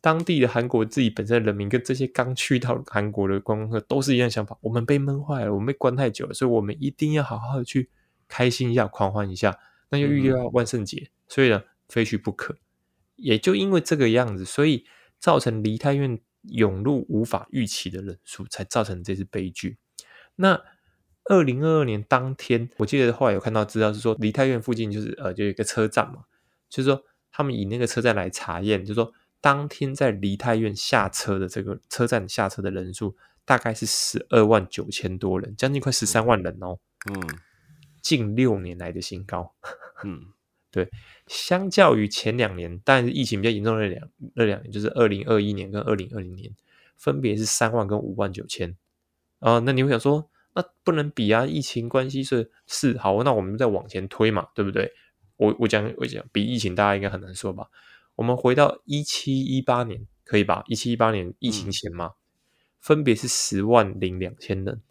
[0.02, 7.90] 当地的韩国自己本身的人民跟这些刚去到韩国的观光客都是一样想法，我们被闷坏了，我们被关太久了，所以我们一定要好好的去
[8.32, 9.60] 开心一下，狂欢一下。
[9.90, 12.56] 那又遇到万圣节，所以呢，非去不可。
[13.18, 14.86] 也就因为这个样子，所以
[15.20, 19.78] 造成梨泰院涌入无法预期的人数，才造成这次悲剧。
[20.38, 20.62] 那
[21.26, 26.24] 二零二二年当天，我记得后来有看到资料是说，梨泰院附近就是呃，就有一个车站嘛，
[26.70, 33.16] 就是说他们以那个车站来查验，就是说当天在梨泰院下车的这个车站下车的人数，
[33.46, 36.80] 大概是十二万九千多人，将近快十三万人哦。
[37.12, 37.22] 嗯，
[38.02, 39.54] 近六年来的新高。
[40.04, 40.28] 嗯。
[40.74, 40.90] 对，
[41.28, 46.50] 相较于前两年，但是疫情比较严重的两那两年，就是二零二一年跟二零二零年，
[46.96, 48.78] 分别是三万跟五万九千
[49.40, 49.60] 啊。
[49.60, 51.46] 那你会想说，那不能比啊？
[51.46, 54.94] 疫情关系是是好，那我们再往前推嘛，对不对？
[55.36, 57.68] 我我讲我讲，比疫情大家应该很难说吧？
[58.16, 60.64] 我们回到一七一八年，可以吧？
[60.68, 62.14] 一七一八年疫情前嘛，
[62.80, 64.82] 分别是十万零两千人，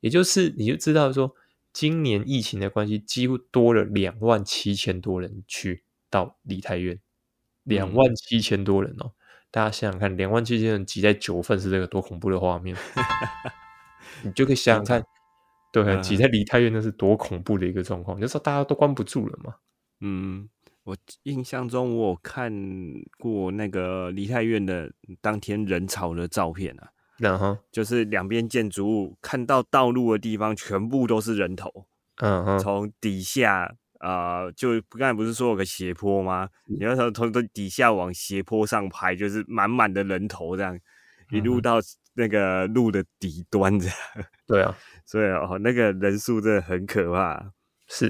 [0.00, 1.34] 也就是你就知道说。
[1.72, 6.98] 今年疫情的关系，几乎多了两万七千多人去到梨泰院，
[7.62, 9.12] 两万七千多人哦！
[9.52, 12.76] 大家想想看，两万七千人挤在九份是这个多恐怖的画面，
[14.22, 15.04] 你就可以想想看，
[15.72, 19.54] 对，挤在梨泰院那是多恐怖的一个状况，就说大家都关不住了嘛。
[20.00, 20.48] 嗯，
[20.82, 22.52] 我印象中我有看
[23.18, 26.90] 过那个梨泰院的当天人潮的照片啊。
[27.20, 31.86] 然后就是两边建筑物看到道路的地方，全部都是人头。
[32.16, 36.48] 嗯哼，从底下啊，就刚才不是说有个斜坡吗？
[36.66, 40.78] 你要从从底下往斜坡上拍，就是满满的人头这样，
[41.30, 41.78] 一路到
[42.14, 43.96] 那个路的底端这样。
[44.48, 47.52] 对啊，所以哦，那个人数真的很可怕，
[47.86, 48.08] 是，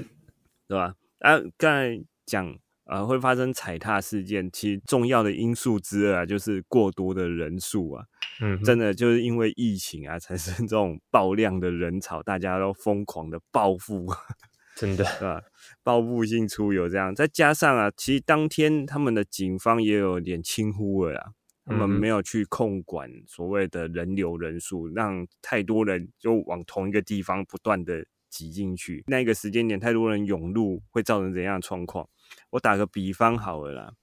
[0.67, 0.95] 对吧？
[1.19, 2.57] 啊，刚才讲。
[2.85, 8.05] 啊，会发生踩踏事件，其实重要的因素之二啊，就是过多的人数啊。
[8.41, 14.07] 嗯，真的就是因为疫情啊，产生 这种爆量的人潮，大家都疯狂的报复，
[14.75, 15.41] 真的是吧？
[15.83, 21.31] 报复性出游这样，再加上啊，其实当天他们的警方也有点轻忽了啊，
[21.67, 32.09] 他们没有去控管所谓的人流人数，让太多人就往同一个地方不断的挤进去，那个时间点太多人涌入，会造成怎样的状况？
[32.49, 33.93] 我打个比方好了啦，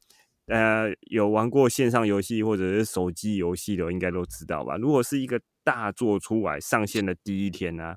[0.47, 4.77] 呃，有玩过线上游戏或者是手机游戏的，应该都知道吧？
[4.77, 7.97] 如果是一个大作出来上线的第一天呢，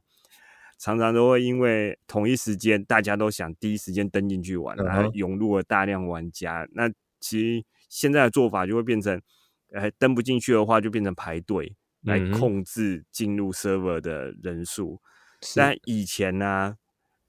[0.79, 6.67] 常常都会因为同一时间大家都想第一时间登进去玩，然后涌入了大量玩家。
[6.71, 6.89] 那
[7.19, 9.21] 其实现在的做法就会变成，
[9.73, 15.01] 呃，登不进去的话就变成排队来控制进入 server 的人数。
[15.55, 16.77] 但以前呢？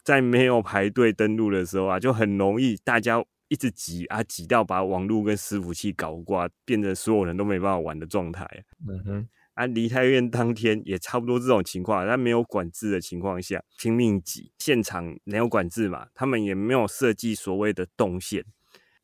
[0.05, 8.45] 在没有排队登录的时候啊，就很容易大家一直挤啊，挤到把网络跟伺服器搞挂，变成所有人都没办法玩的状态。
[8.89, 18.45] 嗯哼，啊，离太院当天也差不多这种情况，在没有管制的情况下拼命挤，现场没有管制嘛，他们也没有设计所谓的动线。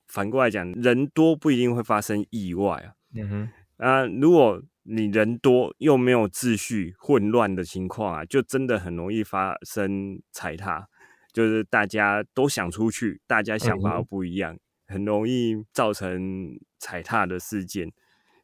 [0.08, 2.94] 反过来讲，人多不一定会发生意外啊。
[3.14, 10.88] 嗯哼，啊，如果你人多又没有秩序、混乱的情况啊，就真的很容易发生踩踏，
[11.30, 17.92] 就是大家都想出去，大家想法不一样，很容易造成踩踏的事件。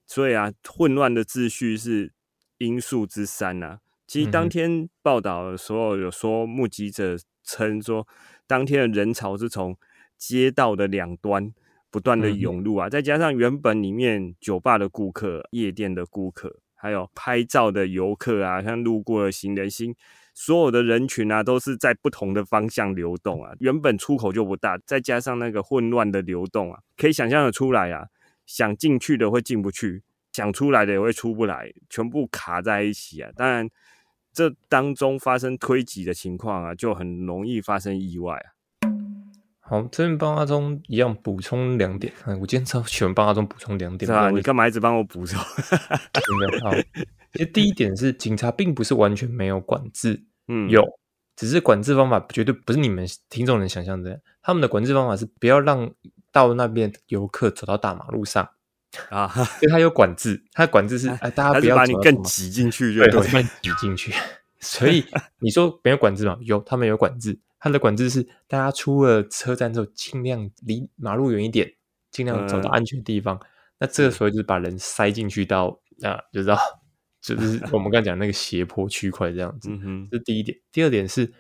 [0.07, 2.13] 所以啊，混乱的秩序是
[2.59, 3.79] 因素之三呐。
[4.07, 8.07] 其实当天报道的时候有说，目击者称说，
[8.47, 9.79] 当天的人潮是从
[10.19, 11.55] 街道的两端。
[11.95, 19.95] 不断的涌入啊，再加上原本里面酒吧的顾客、夜店的顾客，还有拍照的游客啊，像路过的行人星，
[20.35, 23.53] 所有的人群啊，都是在不同的方向流动啊。
[23.61, 28.09] 原本出口就不大，再加上那个混乱的流动啊，可以想象的出来啊，
[28.45, 30.03] 想进去的会进不去，
[30.33, 33.31] 想出来的也会出不来，全部卡在一起啊。
[33.37, 33.71] 当然，
[34.33, 38.54] 这当中发生推挤的情况啊，就很容易发生意外啊。
[39.67, 42.13] 好，这边帮阿忠一样补充两点。
[42.39, 44.07] 我今天超喜欢帮阿忠补充两点。
[44.07, 45.41] 是啊，你干嘛一直帮我补充？
[46.13, 46.75] 真的好。
[47.33, 50.85] 其实第一点是，警察并不是完全没有管制，嗯，有，
[51.35, 54.21] 只是管制方法绝对不是你们听众能想象的。
[54.43, 55.91] 他们的管制方法是不要让
[56.31, 58.47] 到那边游客走到大马路上
[59.09, 63.11] 啊，因为他有管制，他的管制是 哎，大家不要把你更挤进去，对，
[63.63, 64.13] 挤进去。
[64.65, 65.05] 所以
[65.39, 66.37] 你说没有管制吗？
[66.41, 67.39] 有，他们有管制。
[67.61, 71.73] 他的管制是，大家出了车站之后，尽量离马路远一点，
[72.11, 73.41] 尽量走到安全地方。
[73.79, 76.59] 那这个时候就是把人塞进去到啊，就知道
[77.23, 79.71] 就是我们刚讲那个斜坡区块这样子。
[79.71, 80.59] 嗯这是第一点。
[80.73, 81.33] 第二点是，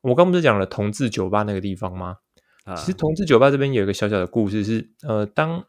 [0.00, 2.16] 我刚不是讲了同志酒吧那个地方吗？
[2.64, 5.66] 啊其实同志酒吧这边有一个小小的故事是，呃，当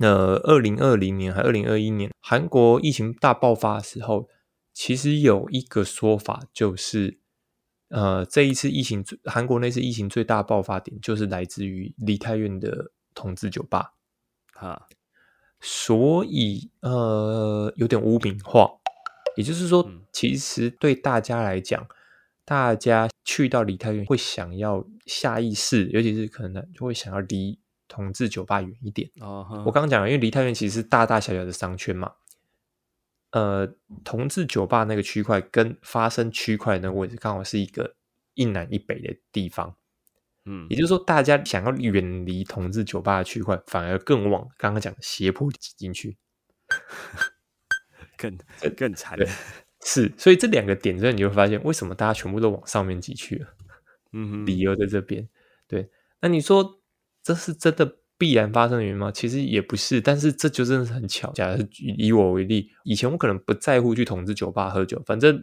[0.00, 4.28] 呃二零二零年还二零二一年韩国疫情大爆发的时候，
[4.72, 7.18] 其实有一个说法就是，
[7.88, 13.94] 呃，这一次疫情韩国那次疫情最大爆发点就是来自于梨泰院的同志酒吧。
[14.54, 14.86] 啊，
[15.60, 18.78] 所以呃，有点污名化，
[19.36, 21.86] 也就是说，其实对大家来讲，
[22.44, 27.58] 大家去到梨泰院会想要下意识，尤其是可能就会想要离
[27.88, 29.10] 同志酒吧远一点。
[29.20, 32.12] 哦，我刚刚讲了，因为梨泰院其实是大大小小的商圈嘛，
[33.32, 33.66] 呃，
[34.04, 37.96] 同志酒吧那个区块跟发生区块那个位置刚好是一个
[38.34, 39.74] 一南一北的地方。
[40.44, 46.16] 嗯，也就是说，大家想要远离同志酒吧的区块，反而更往刚刚讲的斜坡挤进去，
[48.16, 48.36] 更
[48.76, 49.16] 更惨。
[49.84, 53.54] 是，所以这两个点之后，你会发现为什么大家全部都往上面挤去了。
[54.12, 55.28] 嗯，理由在这边。
[55.66, 55.88] 对，
[56.20, 56.82] 那你说
[57.22, 59.10] 这是真的必然发生的原因吗？
[59.10, 61.32] 其实也不是，但是这就真的是很巧。
[61.32, 61.66] 假如
[61.98, 65.42] 以我为例，以前我可能不在乎去同志酒吧喝酒，反正。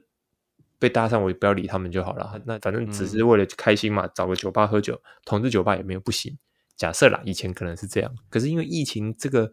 [0.81, 2.41] 被搭上，我也不要理他们就好了。
[2.45, 6.37] 那反正只是为了开心嘛，找个酒吧喝酒，同志酒吧也没有不行。
[6.77, 9.51] 假设啦，以前可能是这样，可是因为疫情这个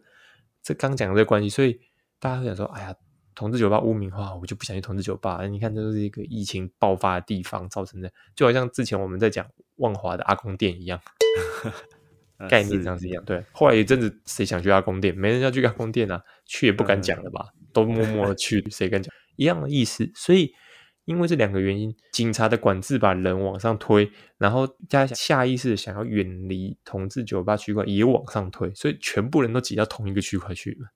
[0.63, 1.81] 这刚讲的这个关系，所以
[2.17, 2.95] 大家会想说：“哎呀，
[3.35, 10.97] 同志酒吧污名化，我就不想去同志酒吧。”你看，这是一个疫情爆发的地方造成的，就好像之前我们在讲万华的阿公店一样，
[12.49, 13.23] 概念上是一样。
[13.25, 15.15] 对，后来一阵子谁想去阿公店？
[15.17, 17.47] 没人要去阿公店啊，去也不敢讲了吧？
[17.73, 19.13] 都默默的 去，谁敢讲？
[19.35, 20.53] 一样的意思，所以。
[21.05, 30.89] 因为这两个原因，警察的管制把人往上推，然后加下意识想要远离同志酒吧区块也往上推，所以全部人都挤到同一个区块去了。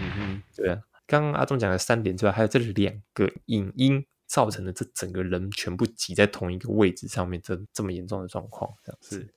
[0.00, 0.80] 嗯哼， 对啊。
[1.06, 9.32] 刚刚阿忠讲的三点之外，还有这两个影音造成的这整个人全部挤在同一个位置上面，这这么严重的状况，这样是。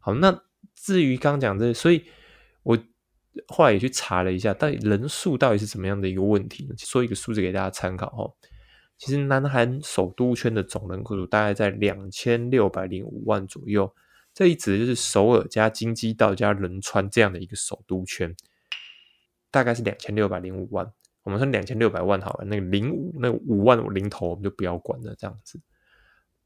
[0.00, 0.42] 好，那
[0.76, 2.04] 至于刚讲这，所以
[2.62, 2.78] 我
[3.48, 6.74] 后来也去查了一下，到底人数到底是怎么样的一个问题呢？
[6.78, 8.30] 说一个数字给大家参考哈。
[8.98, 13.92] 其实，南韩首都圈的总人口数大概在两千六百零五万左右。
[14.32, 18.34] 这一指就是首尔加京畿道加仁川这样的一个首都圈，
[19.50, 20.90] 大概是两千六百零五万。
[21.22, 25.14] 我们说两千六百万好了，那个零五那五万零头我们就不要管了。
[25.18, 25.60] 这样子，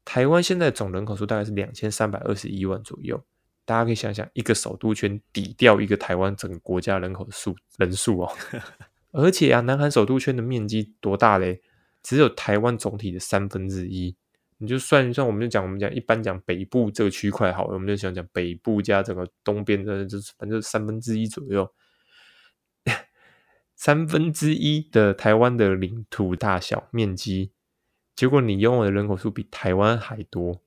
[0.03, 3.23] 台湾现在总人口数大概是两千三百二十一万左右。
[3.71, 8.29] 大家可以想想，一个首都圈抵掉一个台湾整个国家人口的数人数哦。
[9.13, 11.61] 而且啊，南韩首都圈的面积多大嘞？
[12.03, 14.13] 只有台湾总体的三分之一，
[14.57, 21.73] 你就算一算，我们就讲我们讲一般讲北部这个区块好了，我们就想讲北部加整个东边的，就是反正三分之一左右，
[23.77, 27.51] 三分之一的台湾的领土大小面积，
[28.17, 30.61] 结果你拥有的人口数比台湾还多，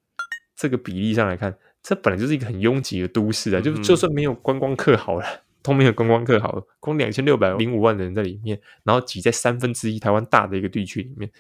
[0.57, 5.25] 这个比例上来看，这本来就是一个很拥挤的都市啊，就就算没有观光客好了。
[5.63, 11.31] 都没有观光客好，光两千六百零五万人在里面，然后挤在三分之一台湾大的一个地区里面，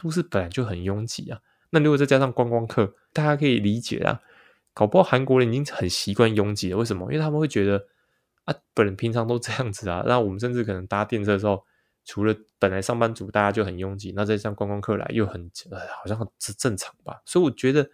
[0.00, 1.40] 都市本来就很拥挤啊。
[1.70, 4.20] 那如果再加上观光客，大家可以理解啊。
[4.72, 7.12] 搞不好韩国人已经很习惯拥挤了，为什么？
[7.12, 7.84] 因为他们会觉得
[8.44, 10.04] 啊，本人平常都这样子啊。
[10.06, 11.64] 那我们甚至可能搭电车的时候，
[12.04, 17.20] 除了本来上班族大家就很拥挤，那再上观光客来又很呃，好像很正常吧。
[17.24, 17.90] 所以我觉得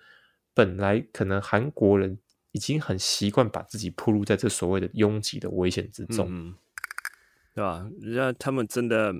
[0.54, 2.18] 本来可能韩国人。
[2.52, 6.52] 已经很习惯把自己暴露在这所谓的拥挤的危险之中，
[7.54, 7.88] 对吧？
[8.00, 9.14] 人家他们真的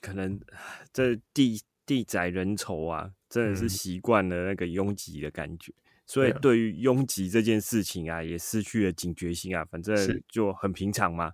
[0.00, 0.40] 可能
[0.94, 5.72] 这地地窄人稠啊，真的是习惯了那个拥挤的感觉，
[6.06, 9.64] 所以对于拥挤这件事情啊，也失去了警觉性啊。
[9.64, 11.32] 反正就很平常嘛，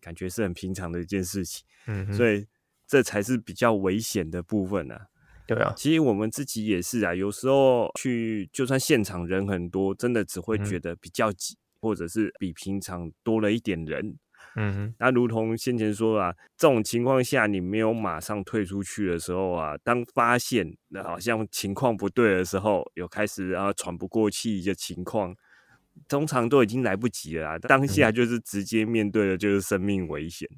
[0.00, 2.46] 感觉是很平常的一件事情，嗯，所以
[2.86, 4.96] 这才是比较危险的部分呢。
[5.54, 14.16] 对啊，其实我们自己也是啊，有时候去就算现场人很多，真的只会觉得比较挤，或者是比平常多了一点人。
[14.54, 25.34] 嗯哼，那如同先前说啊，这种情况下你没有马上退出去的时候啊，当发现那好像情况不对的时候，有开始啊喘不过气的情况，
[26.08, 30.48] 通常都已经来不及了啊，当下就是直接面对的就是生命危险，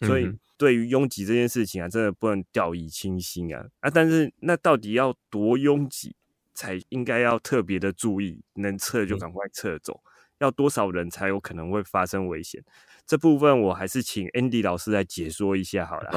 [0.00, 0.30] 所以。
[0.60, 3.88] 对于拥挤这件事情啊，真的不能掉以轻心啊啊！
[3.88, 6.14] 但是那到底要多拥挤
[6.52, 10.02] 才应该要特别的注意，能撤就赶快撤走，
[10.38, 12.62] 要多少人才有可能会发生危险？
[13.06, 16.10] 这部分我还是请 Andy 老师来解说一下好了。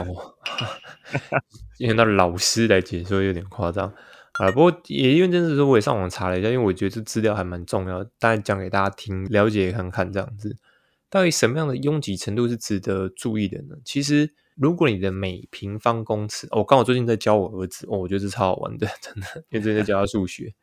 [1.78, 3.94] 今天到老师来解说有点夸张。
[4.34, 10.58] 啊，不过也因为真是说，我也上网查了一下，因为我觉得这资料还蛮重要，大概讲给大家听，了解看看这样子，
[11.14, 13.76] 到底什么样的拥挤程度是值得注意的呢？
[13.86, 20.56] 其实，如果你的每平方公尺，我刚好最近在教我儿子，哦，我觉得这超好玩的，真的，因为最近在教他数学，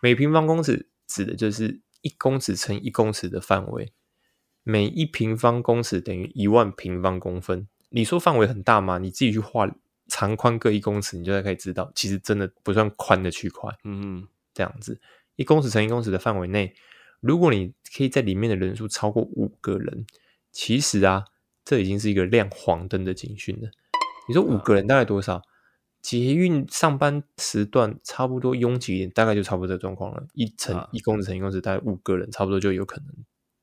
[0.00, 3.92] 每平方公尺指的就是一公尺乘一公尺的范围，
[4.62, 7.66] 每一平方公尺等于一万平方公分。
[7.88, 8.98] 你说范围很大吗？
[8.98, 9.68] 你自己去画。
[10.12, 13.70] 长宽各一公尺，你就可以知道，其实真的不算宽的区块。
[13.84, 15.00] 嗯，这样子，
[15.36, 16.74] 一公尺乘一公尺的范围内，
[17.20, 20.06] 如果你可以在里面的人数超过五个人，
[20.50, 21.24] 其实啊，
[21.64, 23.70] 这已经是一个亮黄灯的警讯了。
[24.28, 25.42] 你说五个人大概多少？
[26.00, 30.26] 捷运上班时段差不多拥挤一点，大概就差不多这状况了。
[30.34, 33.06] 一层一公尺乘一公尺，大概五个人，差不多就有可能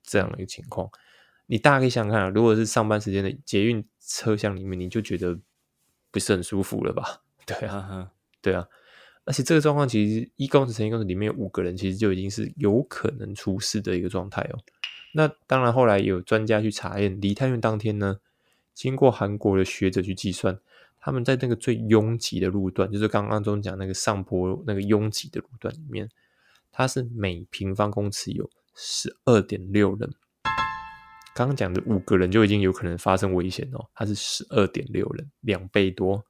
[0.04, 0.90] 这样的一个情况。
[1.48, 5.40] 你大家可以想想看啊，如果是上班时间的捷运车厢里面，你就觉得。
[6.10, 7.22] 不是很舒服了吧？
[7.46, 8.66] 对啊，对啊，
[9.28, 14.58] 而且这个状况其实一公尺乘一公尺里面有五个人，其实就已经是有可能出事的一个状态哦。
[15.14, 18.20] 那当然，后来有专家去查验，离太远当天呢，
[18.74, 20.58] 经过韩国的学者去计算，
[20.98, 26.10] 他们在那个最拥挤的路段，就是刚刚中讲那个上坡那个拥挤的路段里面，
[26.72, 30.10] 它是每平方公尺有十二点六人。
[31.36, 36.24] 刚刚讲的五个人就已经有可能发生危险哦，它是十二点六人，两倍多，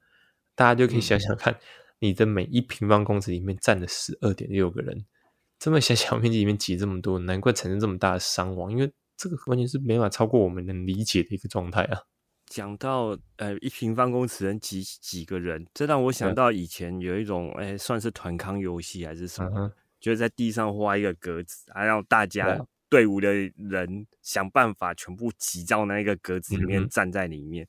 [0.56, 1.58] 大家就可以想想看，
[2.00, 5.06] 你的每一平方公尺里面站了十二点六个人，
[5.60, 12.02] 这么小小面积里面挤这么多，难怪产生这么大的伤亡，因为这个完全是没法超过我们能理解的一个状态啊。
[12.46, 22.66] 讲到呃一平方公尺能挤几个人，这让我想到以前有一种哎算是团康游戏还是什么，就是在地上画一个格子，还让大家。
[22.90, 27.68] 队伍的人想办法全部挤到那一个格子里面，站在里面。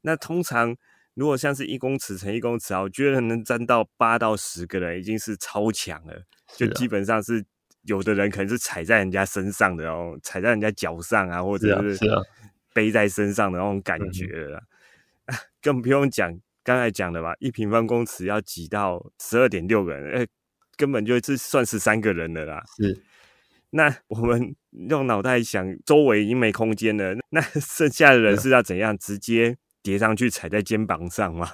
[0.00, 0.74] 那通常
[1.16, 6.14] 如果像是一公尺乘一公尺啊，我觉得能站到八到十个人已经是超强了。
[6.56, 7.42] 就基本上是
[7.84, 12.06] 有的人可能是踩在人家身上的哦，踩在人家脚上啊，或者是
[12.74, 14.62] 背在身上的那种感觉了。
[15.62, 20.26] 更不用讲刚才讲的吧，一平方公尺要挤到十二点六个人，哎，
[20.76, 22.62] 根本就是算十三个人的啦。
[22.76, 23.02] 是。
[23.70, 24.54] 那我们
[24.88, 28.96] 用脑袋想，周围已经没空间了，那 剩下的人是要怎样？
[28.96, 29.56] 直接
[29.86, 31.48] 叠上去踩在肩膀上嘛？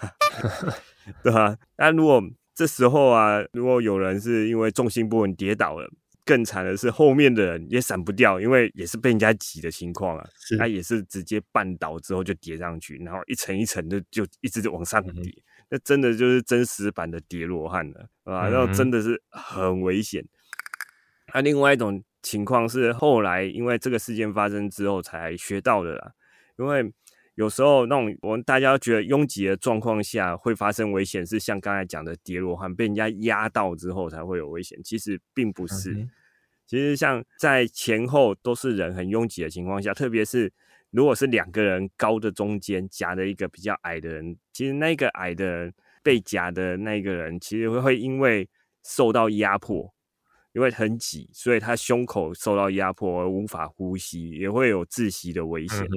[1.22, 1.54] 对吧？
[1.76, 2.22] 那如果
[2.54, 5.86] 这时候啊，如果有人是因为重心不稳跌倒了，
[6.24, 10.26] 更惨的是后面的人也闪不掉，因为也是被人家挤的情况啊，
[10.58, 15.30] 他也是直接绊倒之后就叠上去，然后一层一层的就一直往上叠，
[15.68, 20.24] 那真的就是真实版的叠罗汉了，啊，然后真的是很危险。
[21.34, 26.12] 那另外一种情况是后来因为这个事件发生之后才学到的啦，
[26.56, 26.90] 因为
[27.34, 36.08] 有时候那种我们大家觉得拥挤的状况下会发生危险，是像刚才讲的跌落汉被人家压到之后才会有危险，其实并不是。
[36.66, 40.52] 其实像在前后都是人很拥挤的情况下，特别是
[40.90, 48.48] 如果是两个人高的中间夹着一个比较矮的人，其实那个矮的人被夹的那个人，其实会会因为
[48.84, 49.92] 受到压迫。
[50.54, 55.88] 因为很挤，所以他胸口受到压迫而无法呼吸，也会有窒息的危险，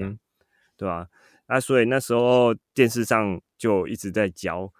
[0.77, 1.05] 对吧？
[1.47, 4.71] 那所以那时候电视上就一直在教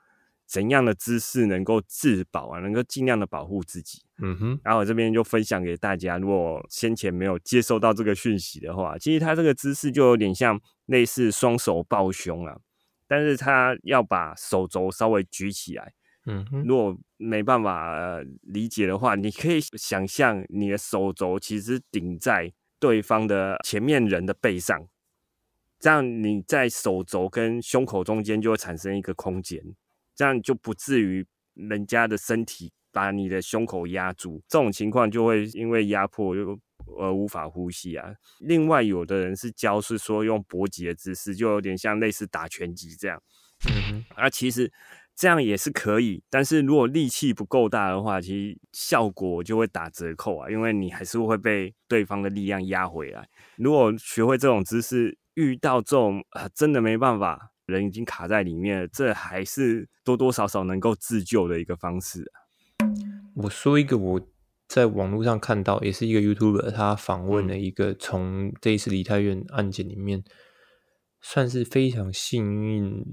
[0.47, 4.03] 怎样的姿势能够自保啊，能够尽量的保护自己。
[4.21, 12.57] 嗯哼，然后我这边就分享给大家，如果先前没有接收到这个讯息的话，其实他这个姿势就有点像类似双手抱胸啊，
[13.07, 15.93] 但是他要把手肘稍微举起来。
[16.27, 24.87] 嗯哼，如果没办法理解的话，你可以想象你的手肘其实顶在对方的前面人的背上，
[25.79, 29.61] 这样你在手肘跟胸口中间就会产生一个空间，
[30.15, 36.59] 这样就不至于人家的身体把你的胸口压住，这种情况就会因为压迫又
[36.99, 38.13] 而无法呼吸啊。
[38.39, 43.21] 另外，有的人是教是说用搏击的姿势，就有点像类似打拳击这样，
[43.69, 44.71] 嗯哼，啊其实。
[45.17, 53.25] 这样也是可以，但是如果力气不够大的话，其实效果就会打折扣啊，因为你还是会被对方的力量压回来。
[53.55, 62.35] 如果学会这种姿势，遇到这种啊真的没办法，人已经卡在里面了，这还是多多少少能够自救的一个方式啊。
[63.35, 64.21] 我说一个我
[64.67, 70.23] 在网络上看到，也是一个 YouTuber，他访问了一个从这一次梨泰院案件里面
[71.21, 73.05] 算是非常幸运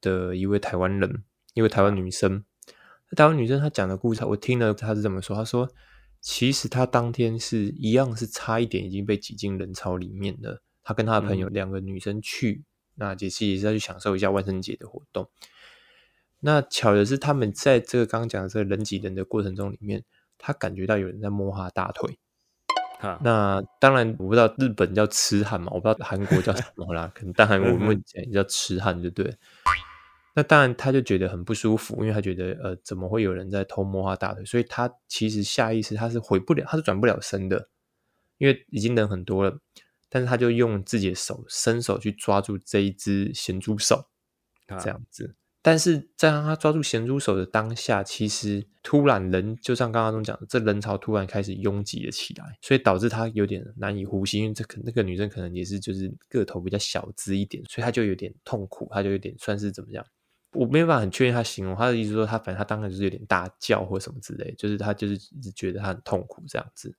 [0.00, 1.24] 的一位台湾人。
[1.54, 2.44] 一位台湾女生，
[3.14, 5.68] 台湾女生她讲的故事，我听了，她是这么说：她说，
[6.20, 10.62] 其实她当天是一样，是差一点已经被挤进人潮里面的。
[10.82, 12.64] 她跟他的朋友两个女生去，
[12.96, 15.28] 那其实也是要去享受一下万圣节的活动。
[16.40, 20.04] 那巧的是，他们在这个刚刚讲的这个人挤人的过程中里面，
[20.38, 22.18] 他感觉到有人在摸他大腿。
[23.22, 29.36] 那当然我不知道日本叫痴汉嘛，我不知道韩国叫什么啦， 可能但韩国我们讲叫痴汉对不对。
[30.34, 37.68] 那当然他就觉得很不舒服，因为他觉得呃怎么会有人在偷摸他大腿，所以他其实下意识他是回不了，他是转不了身的，
[38.38, 39.58] 因为已经人很多了。
[40.14, 44.10] 但是他就用自己的手伸手去抓住这一只咸猪手，
[44.78, 45.34] 这样子。
[45.62, 54.40] 但是在让他抓住咸猪手的当下，其实突然人就像刚刚中讲的，这人潮突然开始拥挤了起来，所以导致他有点难以呼吸。
[54.40, 60.04] 因为这可那个女生可能也是就是个头比较小只一点，所以他就有点痛苦，他就有点算是怎么样？
[60.52, 66.92] 我没办法很确定他形容他的意思，说他反正他当时就是有点大叫或什么之类，就是他就是一直觉得他很痛苦这样子。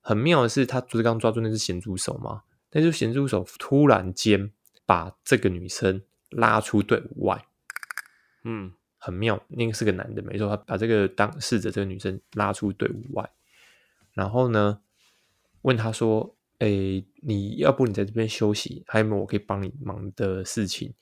[0.00, 2.42] 很妙的是，他不是刚抓住那只咸猪手吗？
[2.72, 4.52] 那只咸猪手突然间
[4.86, 7.44] 把这个女生拉出队伍外。
[8.44, 9.42] 嗯，很妙。
[9.48, 10.48] 那个是个男的，没错。
[10.48, 13.30] 他把这个当事者这个女生拉出队伍外，
[14.14, 14.80] 然后呢，
[15.62, 18.84] 问他说：“诶，你要不你在这边休息？
[18.86, 20.94] 还有没有我可以帮你忙的事情？”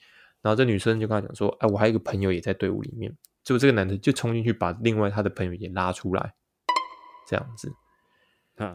[0.42, 6.34] 然后这女生就跟他讲说：“哎，我还有一个朋友也在队伍里面。”就这个男的就冲进去把另外他的朋友也拉出来，
[7.26, 7.72] 这样子。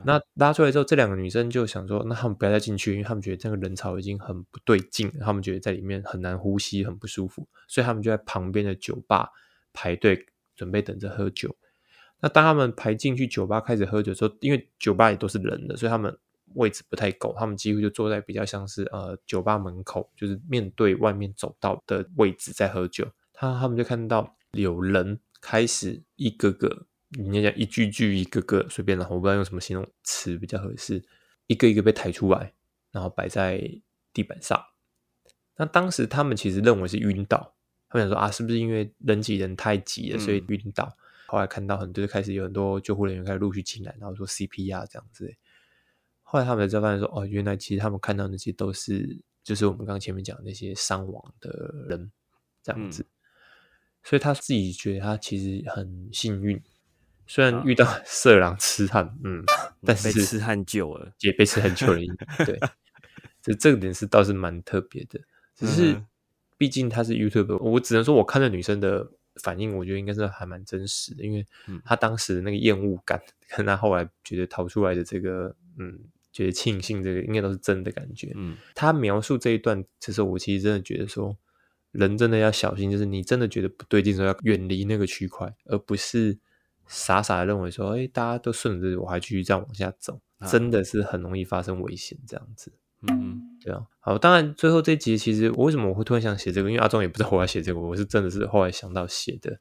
[0.05, 9.29] 那拉出来之后，这两个女生就想说：“那他们不要再进去，因为他们觉得这个人潮已经很不对劲，他们觉得在里面很难呼吸，很不舒服，所以他们就在旁边的酒吧
[9.73, 10.25] 排队，
[10.55, 11.53] 准备等着喝酒。
[12.21, 16.17] 那当他们排进去酒吧开始喝酒的时候，因为酒吧也都是人的，所以他们
[16.53, 23.05] 位置不太够，他们几乎就坐在比较像是呃酒吧门口，就是面对外面走道的位置在喝酒。
[23.34, 26.86] 他他们就看到有人开始一个个。
[27.18, 31.03] 你要讲一句句一个个随便的，我不知道用什么形容词比较合适。
[31.47, 32.53] 一个一个被抬出来，
[32.91, 33.59] 然后摆在
[34.14, 34.59] 地板上。
[35.57, 37.53] 那当时他们其实认为是晕倒，
[37.89, 40.95] 他们想说啊，是不是因为人挤人太挤了，所以晕倒？
[41.28, 45.36] 后来看到很多开始有很多救护人员开始陆续进来，然后说 CPR 这样子。
[46.22, 51.49] 后来他们才发现说，哦，原来其实他们看到那些都是就是我们刚刚前面讲那些伤亡的
[51.89, 52.11] 人
[52.64, 53.05] 这样子。
[54.01, 56.61] 所以他自己觉得他其实很幸运。
[57.26, 59.43] 虽然遇到 色狼痴汉，嗯，
[59.86, 61.99] 但是被痴汉救了，也被痴汉救了。
[62.45, 62.59] 对，
[63.41, 65.19] 这这个点是倒是蛮特别的。
[65.55, 66.01] 只是，
[66.57, 71.45] 毕竟他是 YouTube，我只能说我看到女生的反应，我觉得应该是还蛮真实的，因为
[71.86, 73.21] 她当时的那个厌恶感，
[73.55, 75.99] 跟她后来觉得逃出来的这个，嗯，
[76.32, 78.32] 觉得庆幸，这个应该都是真的感觉。
[78.36, 81.38] 嗯，他描述这一段其实，我其实真的觉得说，
[81.91, 86.38] 人真的要小心，就是你真的觉得不对劲的时候，要远离那个区块，而不是。
[86.88, 90.19] 傻傻的认为说，哎，大家都顺着我还继续这样往下走，
[90.49, 92.71] 真的是很容易发生危险这样子。
[93.07, 93.86] 嗯，对啊。
[93.99, 96.69] 好，当然最后这集其实我为什么我会突然想写这个？
[96.69, 99.59] 因为阿忠也不知道我要写这个，我是真的是后来想到写的。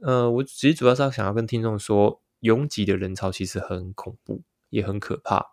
[0.00, 5.52] 呃，我其实主要是要想要跟听众说，拥挤的人潮其实很恐怖，也很可怕，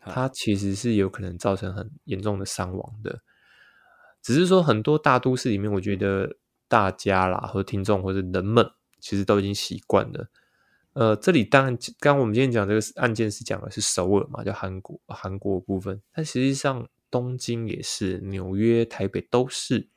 [0.00, 3.20] 它其实是有可能造成很严重的伤亡的。
[4.20, 6.36] 只是说很多大都市里面，我觉得
[6.68, 8.70] 大家啦，或者听众或者人们。
[9.06, 10.28] 其实都已经习惯了，
[10.94, 19.88] 呃，这里当然，刚我们今天讲这个案件是讲的是首尔嘛，叫韩国韩国部分，但实际上东京也是，纽约、台北都是。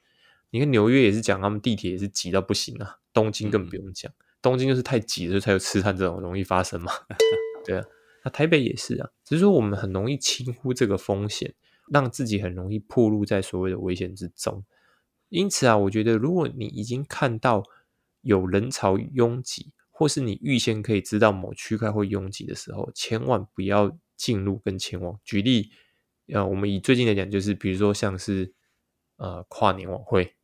[0.52, 6.92] 你看纽约也是讲他们地铁也是挤到不行啊，东京更不用讲，东京就是太挤了，才有痴汉这种容易发生嘛。
[7.66, 7.84] 对啊，
[8.24, 11.56] 那台北也是啊，只是说我们很容易轻忽这个风险，
[11.92, 14.64] 让自己很容易暴露在所谓的危险之中。
[15.30, 17.64] 因此啊，我觉得如果你已经看到。
[18.30, 25.20] 有人潮拥挤，或是你预先可以知道某区块会拥挤的时候，千万不要进入跟前往。
[25.24, 25.72] 举例，
[26.32, 28.54] 呃，我们以最近来讲，就是比如说像是
[29.18, 30.36] 呃跨年晚会，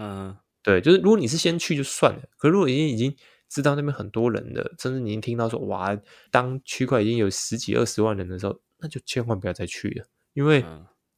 [0.00, 3.14] 嗯，对，就是如果你是先去就算了，可如果已经已经
[3.48, 5.96] 知道那边很多人了，甚至你已经听到说哇，
[6.32, 10.64] 当区块已经有十几二十万人的时候，那就千万不要再去了，因为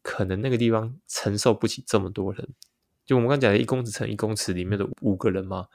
[0.03, 2.47] 可能那个地方承受不起这么多人。
[3.07, 5.69] 就我们刚讲的一公尺乘一公尺里面的五个人嘛，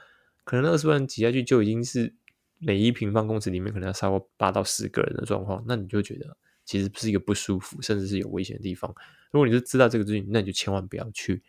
[0.49, 2.11] 可能二十万挤下去就已经是
[2.57, 6.35] 每一平方公尺里面可能要超过八到十个人的状况，那你就觉得
[6.65, 8.91] 其实不是一个不舒服，甚至是有危险的地方。
[9.29, 11.43] 如果你是知道这个事情，那你就千万不要去，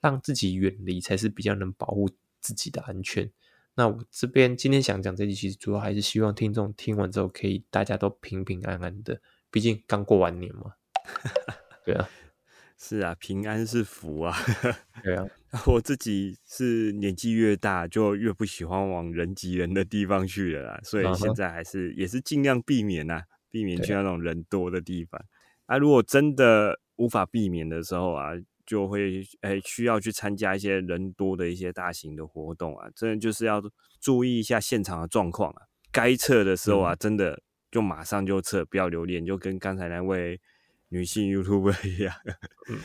[0.00, 2.08] 让自己远离才是比较能保护
[2.40, 3.30] 自己的安全。
[3.74, 9.20] 那我这边今天想讲这集，其实主要还是希望听众听完之后可以大家都平平安安的，
[9.50, 10.72] 毕竟刚过完年嘛。
[11.84, 12.08] 对啊。
[12.80, 14.34] 是啊，平安是福啊。
[15.02, 15.26] 对啊，
[15.66, 20.80] 我自己是年纪越大，就越不喜欢往人挤人的地方去了啦。
[20.84, 25.20] 所以现在还是也是尽量避免呐，避免去那种人多的地方。
[25.66, 28.30] 啊，如果真的无法避免的时候啊，
[28.64, 33.60] 就会诶需要去参加一些人多的一些大型的活动啊，真的就是要
[34.00, 35.62] 注意一下现场的状况啊。
[35.90, 40.40] 该撤的时候啊，真的就马上就撤，不要留恋，就跟刚才那位
[40.88, 42.14] 女性 YouTuber 一样。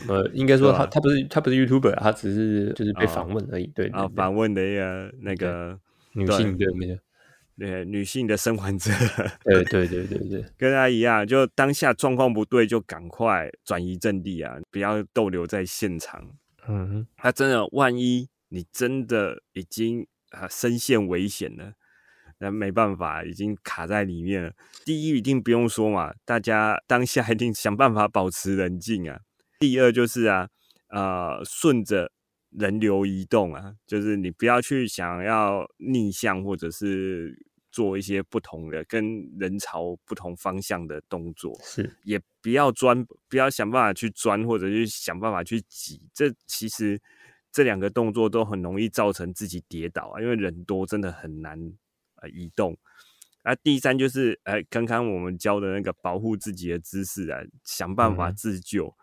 [0.08, 3.66] 呃，应该说她她不是她不是 YouTuber，她只是就是被访问而已。
[3.68, 5.78] 对啊，访问的一个那个
[6.12, 6.98] 女性的没有。
[7.56, 8.90] 对女性的生还者，
[9.44, 16.32] 对对对对对，跟他一样，就当下状况不对，就赶快转移阵地啊，不要逗留在现场。
[16.66, 21.74] 嗯，他真的，万一你真的已经啊身陷危险了，
[22.44, 24.52] 那没办法，已经卡在里面了。
[24.84, 29.18] 第一，一定不用说嘛，大家当下一定想办法保持冷静啊。
[29.58, 30.48] 第二就是啊，
[30.88, 32.12] 呃，顺着。
[32.56, 37.36] 人流移动啊，就是你不要去想要逆向，或者是
[37.72, 46.00] 做一些不同的跟人潮不同方向的动作，是也不要钻，不要想办法去钻，或者去想办法去挤。
[46.14, 46.96] 这其实
[47.50, 51.58] 这两个动作都很容易造成自己跌倒啊，因为人多真的很难
[52.24, 52.76] 呃移动。
[53.42, 58.94] 啊，第三就是，哎，刚刚我们教的那个保护自己的姿势啊，想办法自救，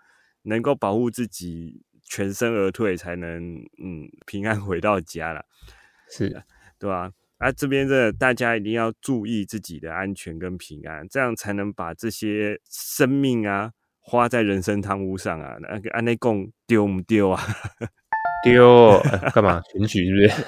[0.43, 1.83] 能够保护自己。
[2.03, 5.45] 全身而退才能嗯平安回到家了，
[6.11, 6.43] 是的，
[6.77, 7.09] 对吧？
[7.37, 15.55] 啊，这边的大家一定要注意自己的安全跟平安，这样才能把这些生命啊花在人生贪污上啊。
[15.61, 17.41] 那个安内贡丢不丢啊？
[18.43, 18.99] 丢
[19.33, 19.61] 干嘛？
[19.71, 20.43] 选举是不是？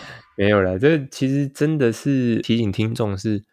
[0.36, 3.44] 没有了，这其实真的是提醒听众，是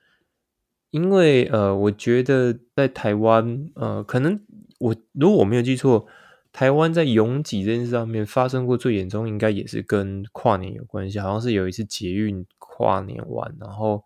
[0.89, 4.39] 因为呃，我觉得在台湾呃，可能
[4.79, 6.07] 我如果我没有记错。
[6.53, 11.17] 台湾在拥挤这件事上面发生过最严重，应该也是跟跨年有关系。
[11.17, 14.03] 好像是有一次捷运跨年完，然后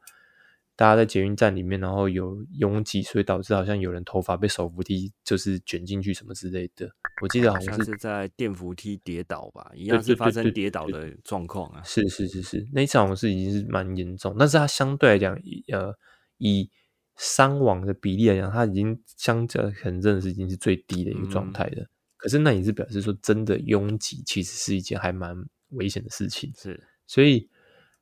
[0.75, 6.89] 大家在捷运站里面，然后有拥挤，所以导致好像有人头发被手扶梯就是卷进去什么之类的。
[7.21, 11.81] 我记得好像是在电扶梯跌倒吧，一样是发生跌倒的状况啊。
[11.83, 15.33] 是是是是，那一场是已经是蛮严重，但是它相对来讲，
[15.71, 15.97] 呃，
[16.39, 16.69] 以
[17.15, 21.85] 伤亡的比例来讲，它已经相较可能真的是已经是最低的一个状态了。
[22.17, 25.37] 可是那也是表示说，真的拥挤其实是一件还蛮
[25.69, 26.51] 危险的事情。
[26.53, 27.49] 是，所以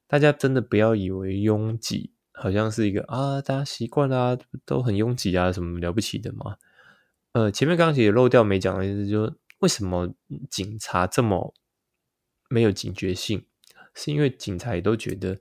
[0.07, 6.57] 大家真的不要以为拥挤好像是一个啊，大家习惯啦，都很拥挤啊，什么了不起的嘛？
[7.33, 10.13] 呃，前面刚刚也漏掉没讲的意思，就是为什么
[10.49, 11.53] 警察这么
[12.49, 13.45] 没有警觉性？
[13.95, 15.39] 是因为警察也都觉得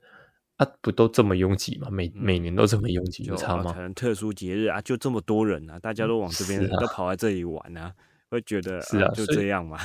[0.56, 1.88] 啊，不都这么拥挤吗？
[1.90, 3.72] 每每年都这么拥挤，有差吗？
[3.72, 7.94] 可能特殊节日啊，就这么多人啊，大家都往这边都跑来这里玩啊。
[8.30, 9.78] 会觉得是啊，就这样嘛。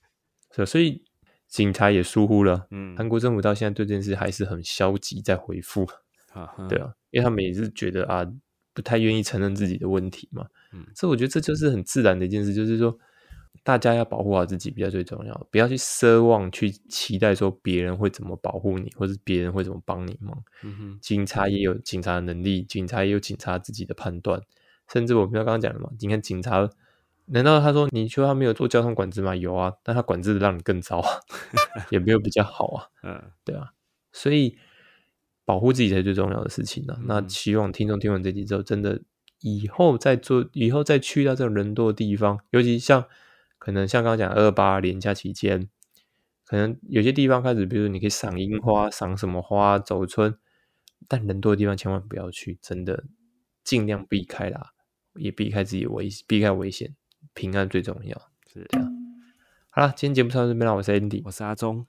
[0.56, 1.04] 是，所以
[1.46, 2.66] 警察也疏忽了。
[2.70, 5.86] 嗯，韩国政府到现在对这件事还是很消极，在回复。
[6.68, 8.26] 对啊，因为他们也是觉得啊，
[8.72, 10.46] 不太愿意承认自己的问题嘛。
[10.72, 12.96] 嗯，所以我觉得这就是很自然的一件事，就是说
[13.62, 20.42] 大家要保护好自己比较最重要，不要去奢望去期待说别人会怎么保护你，或者别人会怎么帮你忙。
[20.62, 24.40] 嗯哼，警察也有警察的能力，警察也有警察自己的判断，
[24.92, 26.70] 甚至我们刚刚讲的嘛，你看警察。
[27.32, 29.36] 难道他说你说他没有做交通管制吗？
[29.36, 31.08] 有啊，但他管制的让你更糟啊，
[31.90, 32.88] 也没有比较好啊。
[33.04, 33.70] 嗯，对啊，
[34.10, 34.58] 所以
[35.50, 36.96] 保护自己才是最重要的事情呢。
[37.06, 39.02] 那希望听众听完这集之后，真的
[39.40, 43.04] 以后再做，以后再去到这种人多的地方，尤其像
[43.58, 45.68] 可能像刚刚讲二八年假期间，
[46.46, 50.38] 可能有些地方开始，比如你可以赏樱花、赏什么花、走春，
[51.08, 53.02] 但人多的地方千万不要去，真的
[53.64, 54.70] 尽量避开啦，
[55.16, 56.94] 也避开自己危避开危险。
[57.34, 58.88] 平安最重要，是这样。
[59.70, 61.84] 好了，今天节目到这边了，我是 Andy，我是阿忠。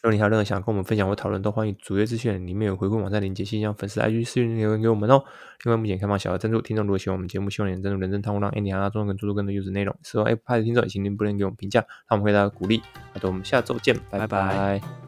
[0.00, 5.24] 如果你还有任何想跟我们分享或讨论，都欢迎主页资讯里面有回馈网站连接，信箱粉丝 IG 私信留言给我们哦。
[5.64, 9.94] 另外，目前开放小额赞助，听众如果喜欢我们节目，希望你赞助人生汤屋，让 Andy 和阿忠更做出更多优质内容。
[10.02, 12.80] 喜欢 Apple 的听众也，请您不吝给我们评价，让我们回答鼓励。
[13.12, 15.07] 好的，我们下周见，拜拜。